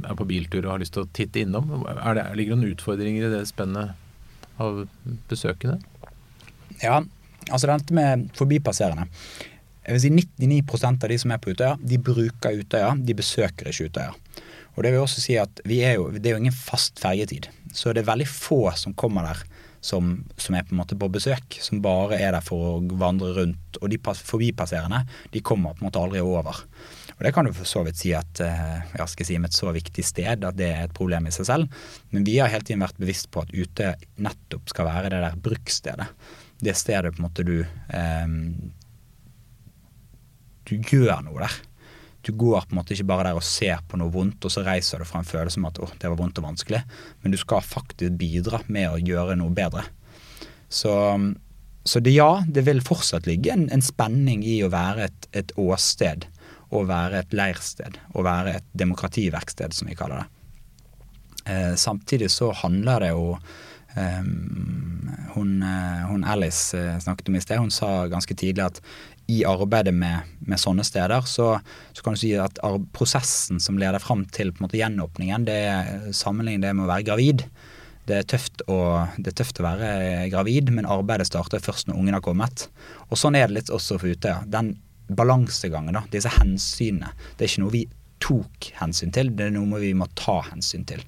[0.03, 1.71] er på biltur og har lyst til å titte innom.
[1.93, 3.95] Er det, ligger det noen utfordringer i det spennet
[4.61, 4.83] av
[5.31, 5.79] besøkende?
[6.83, 6.99] Ja,
[7.49, 9.07] altså dette med forbipasserende.
[9.83, 13.71] Jeg vil si 99% av de som er på Utøya, de bruker Utøya, de besøker
[13.71, 14.13] ikke Utøya.
[14.73, 17.49] Og Det vil også si at er jo, det er jo ingen fast fergetid.
[17.73, 19.43] Så det er veldig få som kommer der
[19.83, 21.57] som, som, er på en måte på besøk.
[21.61, 23.79] Som bare er der for å vandre rundt.
[23.81, 25.03] Og de forbipasserende
[25.33, 26.63] de kommer på en måte aldri over.
[27.13, 29.57] Og Det kan du for så vidt si at jeg ja, skal si, med et
[29.57, 31.83] så viktig sted at det er et problem i seg selv.
[32.15, 35.43] Men vi har hele tiden vært bevisst på at ute nettopp skal være det der
[35.49, 36.07] bruksstedet.
[36.63, 38.33] Det stedet på en måte du eh,
[40.63, 41.61] Du gjør noe der.
[42.23, 44.63] Du går på en måte ikke bare der og ser på noe vondt, og så
[44.65, 46.83] reiser du fra en følelse om at oh, det var vondt og vanskelig,
[47.23, 49.83] men du skal faktisk bidra med å gjøre noe bedre.
[50.71, 50.93] Så,
[51.83, 55.51] så det, ja, det vil fortsatt ligge en, en spenning i å være et, et
[55.59, 56.29] åsted
[56.73, 60.29] å være et leirsted, å være et demokrativerksted, som vi kaller det.
[61.53, 63.25] Eh, samtidig så handler det jo
[63.99, 64.23] eh,
[65.35, 68.79] hun, eh, hun, Alice eh, snakket om i sted, hun sa ganske tidlig at
[69.31, 71.53] i arbeidet med, med sånne steder, så,
[71.95, 72.59] så, kan du si at
[72.95, 77.07] prosessen som leder fram til på en måte gjenåpningen, det er sammenlignet med å være
[77.07, 77.45] gravid.
[78.03, 78.79] Det er, å,
[79.15, 79.91] det er tøft å være
[80.31, 82.67] gravid, men arbeidet starter først når ungen har kommet.
[83.07, 84.41] Og sånn er det litt også for Utøya.
[84.51, 84.73] Den
[85.07, 87.13] balansegangen, da, disse hensynene.
[87.37, 87.85] Det er ikke noe vi
[88.23, 91.03] tok hensyn til, det er noe vi må ta hensyn til.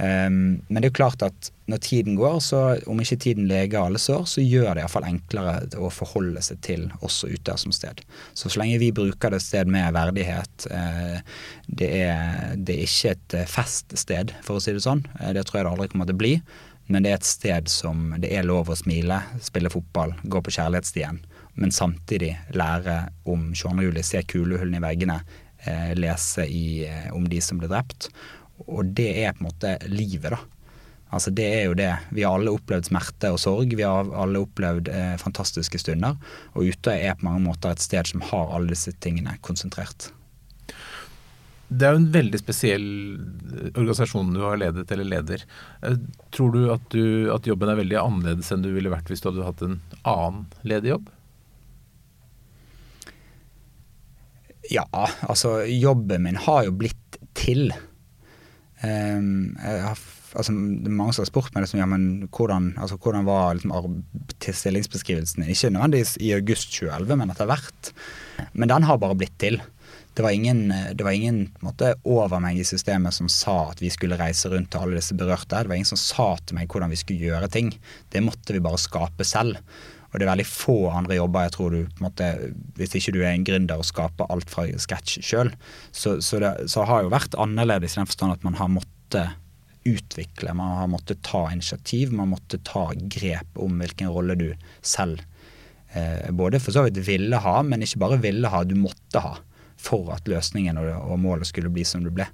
[0.00, 4.00] Um, men det er klart at når tiden går, så om ikke tiden leger alle
[4.00, 8.02] sår, så gjør det iallfall enklere å forholde seg til også ute som sted.
[8.34, 11.20] Så så lenge vi bruker det sted med verdighet, uh,
[11.68, 15.04] det, er, det, er, ikke et eh, feststed, for å si det sånn.
[15.20, 16.34] Uh, det tror jeg det aldri kommer til å bli.
[16.90, 20.56] Men det er et sted som det er lov å smile, spille fotball, gå på
[20.56, 21.20] kjærlighetsstien
[21.60, 22.96] men samtidig lære
[23.28, 23.82] om 22.
[23.84, 25.49] juli, se kulehullene i veggene, eh,
[25.96, 28.08] lese i, eh, om de som ble drept.
[28.66, 30.40] Og det er på en måte livet, da.
[31.10, 31.90] Altså Det er jo det.
[32.14, 33.74] Vi har alle opplevd smerte og sorg.
[33.74, 36.14] Vi har alle opplevd eh, fantastiske stunder.
[36.54, 40.12] Og Utøya er på mange måter et sted som har alle disse tingene konsentrert.
[41.70, 42.86] Det er jo en veldig spesiell
[43.76, 45.42] organisasjon du har ledet eller leder.
[45.82, 45.98] Eh,
[46.34, 49.32] tror du at, du at jobben er veldig annerledes enn du ville vært hvis du
[49.32, 51.10] hadde hatt en annen lederjobb?
[54.70, 54.86] Ja,
[55.26, 57.72] altså jobben min har jo blitt til.
[58.80, 59.98] Um, har,
[60.38, 63.58] altså, det er mange som har spurt meg liksom, ja, men hvordan, altså, hvordan var
[63.58, 63.98] liksom,
[64.40, 67.92] stillingsbeskrivelsen Ikke nødvendigvis i august 2011, men etter hvert.
[68.52, 69.60] Men den har bare blitt til.
[70.14, 73.90] Det var ingen, det var ingen måte, over meg i systemet som sa at vi
[73.92, 75.60] skulle reise rundt til alle disse berørte.
[75.60, 77.70] Det var ingen som sa til meg hvordan vi skulle gjøre ting.
[78.10, 79.60] Det måtte vi bare skape selv.
[80.10, 82.30] Og det er veldig få andre jobber jeg tror du på en måte,
[82.78, 85.52] Hvis ikke du er en gründer og skaper alt fra sketsj sjøl,
[85.92, 89.36] så, så, det så har jo vært annerledes i den forstand at man har måttet
[89.88, 94.50] utvikle, man har måttet ta initiativ, man måtte ta grep om hvilken rolle du
[94.84, 95.22] selv
[95.94, 99.38] eh, både for så vidt ville ha, men ikke bare ville ha, du måtte ha
[99.80, 102.26] for at løsningen og, og målet skulle bli som det ble.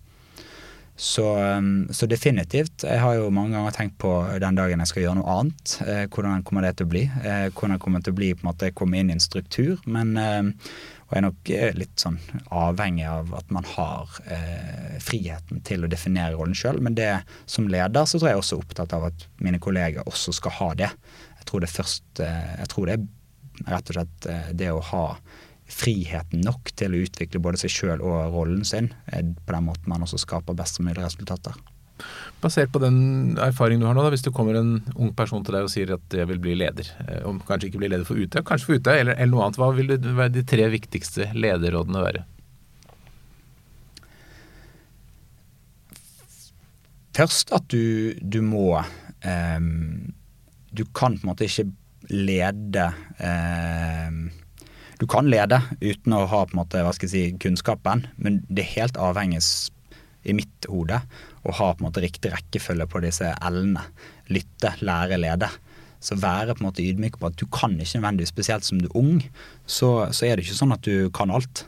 [0.97, 2.87] Så, um, så, definitivt.
[2.89, 5.75] Jeg har jo mange ganger tenkt på den dagen jeg skal gjøre noe annet.
[5.85, 7.03] Eh, hvordan kommer det til å bli?
[7.21, 9.77] Eh, hvordan kommer det til å bli på en måte komme inn i en struktur?
[9.85, 10.49] Men eh,
[11.07, 12.17] og jeg er nok litt sånn
[12.51, 16.81] avhengig av at man har eh, friheten til å definere rollen sjøl.
[16.83, 17.13] Men det
[17.47, 20.71] som leder så tror jeg også er opptatt av at mine kolleger også skal ha
[20.83, 20.91] det.
[21.39, 24.83] Jeg tror det først eh, Jeg tror det er rett og slett eh, det å
[24.91, 25.05] ha
[25.67, 28.93] friheten nok til å utvikle både seg sjøl og rollen sin.
[29.11, 31.57] På den måten man også skaper best mulig resultater.
[32.43, 35.57] Basert på den erfaringen du har nå, da, hvis det kommer en ung person til
[35.57, 38.21] deg og sier at jeg vil bli leder, eh, om kanskje ikke bli leder for
[38.21, 42.05] Utøya, kanskje for Utøya eller, eller, noe annet, hva vil være de tre viktigste lederrådene
[42.05, 42.25] være?
[47.17, 49.69] Først at du, du må um,
[50.69, 51.71] Du kan på en måte ikke
[52.13, 54.27] lede um,
[55.01, 58.41] du kan lede uten å ha på en måte, hva skal jeg si, kunnskapen, men
[58.49, 59.43] det er helt avhengig
[60.27, 60.99] i mitt hode
[61.47, 63.85] å ha på en måte riktig rekkefølge på disse l-ene.
[64.33, 65.51] Lytte, lære, lede.
[66.03, 68.89] Så være på en måte ydmyk på at du kan ikke nødvendigvis, spesielt som du
[68.89, 69.23] er ung,
[69.67, 71.67] så, så er det ikke sånn at du kan alt.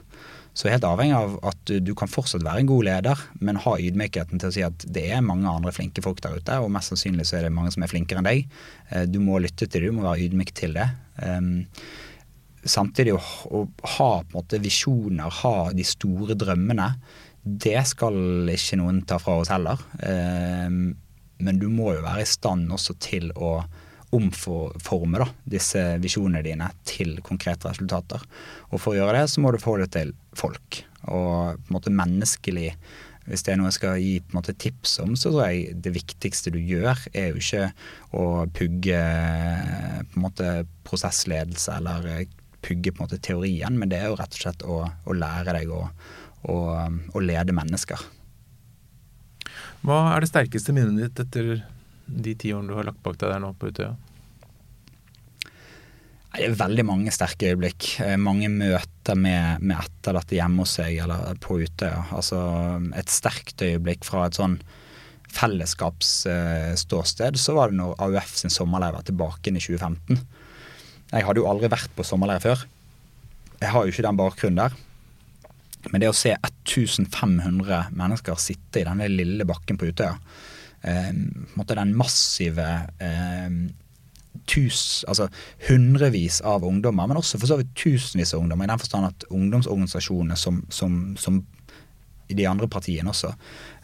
[0.58, 4.42] Så helt avhengig av at du, kan fortsatt være en god leder, men ha ydmykheten
[4.42, 7.28] til å si at det er mange andre flinke folk der ute, og mest sannsynlig
[7.28, 8.48] så er det mange som er flinkere enn deg.
[8.90, 10.88] Eh, du må lytte til det, du må være ydmyk til det.
[12.68, 13.20] Samtidig å,
[13.54, 13.64] å,
[13.96, 16.92] ha på en måte visjoner, ha de store drømmene,
[17.42, 19.80] det skal ikke noen ta fra oss heller.
[20.04, 20.68] Eh,
[21.38, 23.60] men du må jo være i stand også til å
[24.16, 28.22] omforme da, disse visjonene dine til konkrete resultater.
[28.72, 30.80] Og for å gjøre det, så må du forholde deg til folk.
[31.08, 32.72] Og på en måte menneskelig
[33.28, 35.76] hvis det er noe jeg skal gi på en måte tips om, så tror jeg
[35.84, 37.66] det viktigste du gjør, er jo ikke
[38.16, 38.24] å
[38.56, 39.00] pugge
[40.08, 40.52] på en måte
[40.88, 42.08] prosessledelse eller
[42.64, 45.54] pugge på en måte teorien, men det er jo rett og slett å, å lære
[45.59, 45.84] deg å,
[46.50, 46.56] å,
[47.14, 48.02] å, lede mennesker.
[49.86, 51.46] Hva er det sterkeste minnet ditt etter
[52.09, 53.94] de ti årene du har lagt bak deg der nå på Utøya?
[56.38, 57.86] Det er veldig mange sterke øyeblikk.
[58.04, 62.02] Eh, mange møter med, med etterlatte hjemme hos seg eller på Utøya.
[62.14, 62.38] Altså
[62.98, 64.56] et sterkt øyeblikk fra et sånn
[65.34, 70.18] fellesskapsståsted, så var det når AUF sin sommerleir var tilbake i 2015.
[71.09, 72.66] Jeg hadde jo aldri vært på sommerleir før.
[73.59, 74.76] Jeg har jo ikke den bakgrunnen der.
[75.88, 80.16] Men det å se 1500 mennesker sitte i denne lille bakken på Utøya,
[80.82, 81.12] eh,
[81.70, 82.66] den massive
[83.00, 83.54] eh,
[84.48, 85.28] tus, altså
[85.68, 89.28] hundrevis av ungdommer, men også for så vidt tusenvis av ungdommer, i den forstand at
[89.34, 91.40] ungdomsorganisasjonene som, som, som
[92.28, 93.32] i de andre partiene også,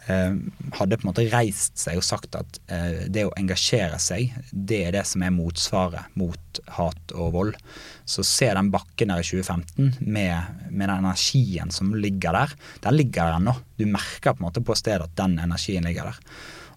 [0.05, 4.81] hadde på en måte reist seg og sagt at eh, det å engasjere seg, det
[4.87, 7.57] er det som er motsvaret mot hat og vold.
[8.05, 12.53] Så se den bakken der i 2015 med, med den energien som ligger der.
[12.85, 13.55] Den ligger der ennå.
[13.79, 16.21] Du merker på en måte på stedet at den energien ligger der.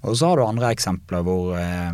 [0.06, 1.90] Og så har du andre eksempler hvor eh,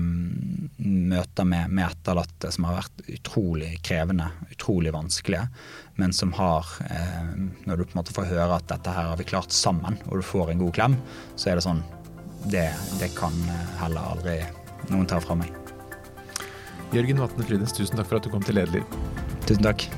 [0.84, 5.46] møter med, med, etterlatte som har vært utrolig krevende, utrolig vanskelige,
[6.00, 7.32] men som har eh,
[7.64, 10.20] Når du på en måte får høre at dette her har vi klart sammen, og
[10.20, 10.98] du får en god klem,
[11.36, 11.84] så er det sånn
[12.44, 12.68] Det,
[13.00, 13.32] det kan
[13.80, 14.40] heller aldri
[14.90, 15.48] noen ta fra meg.
[16.92, 18.84] Jørgen Vatne Frydes, tusen takk for at du kom til Lederliv.
[19.48, 19.88] Tusen takk.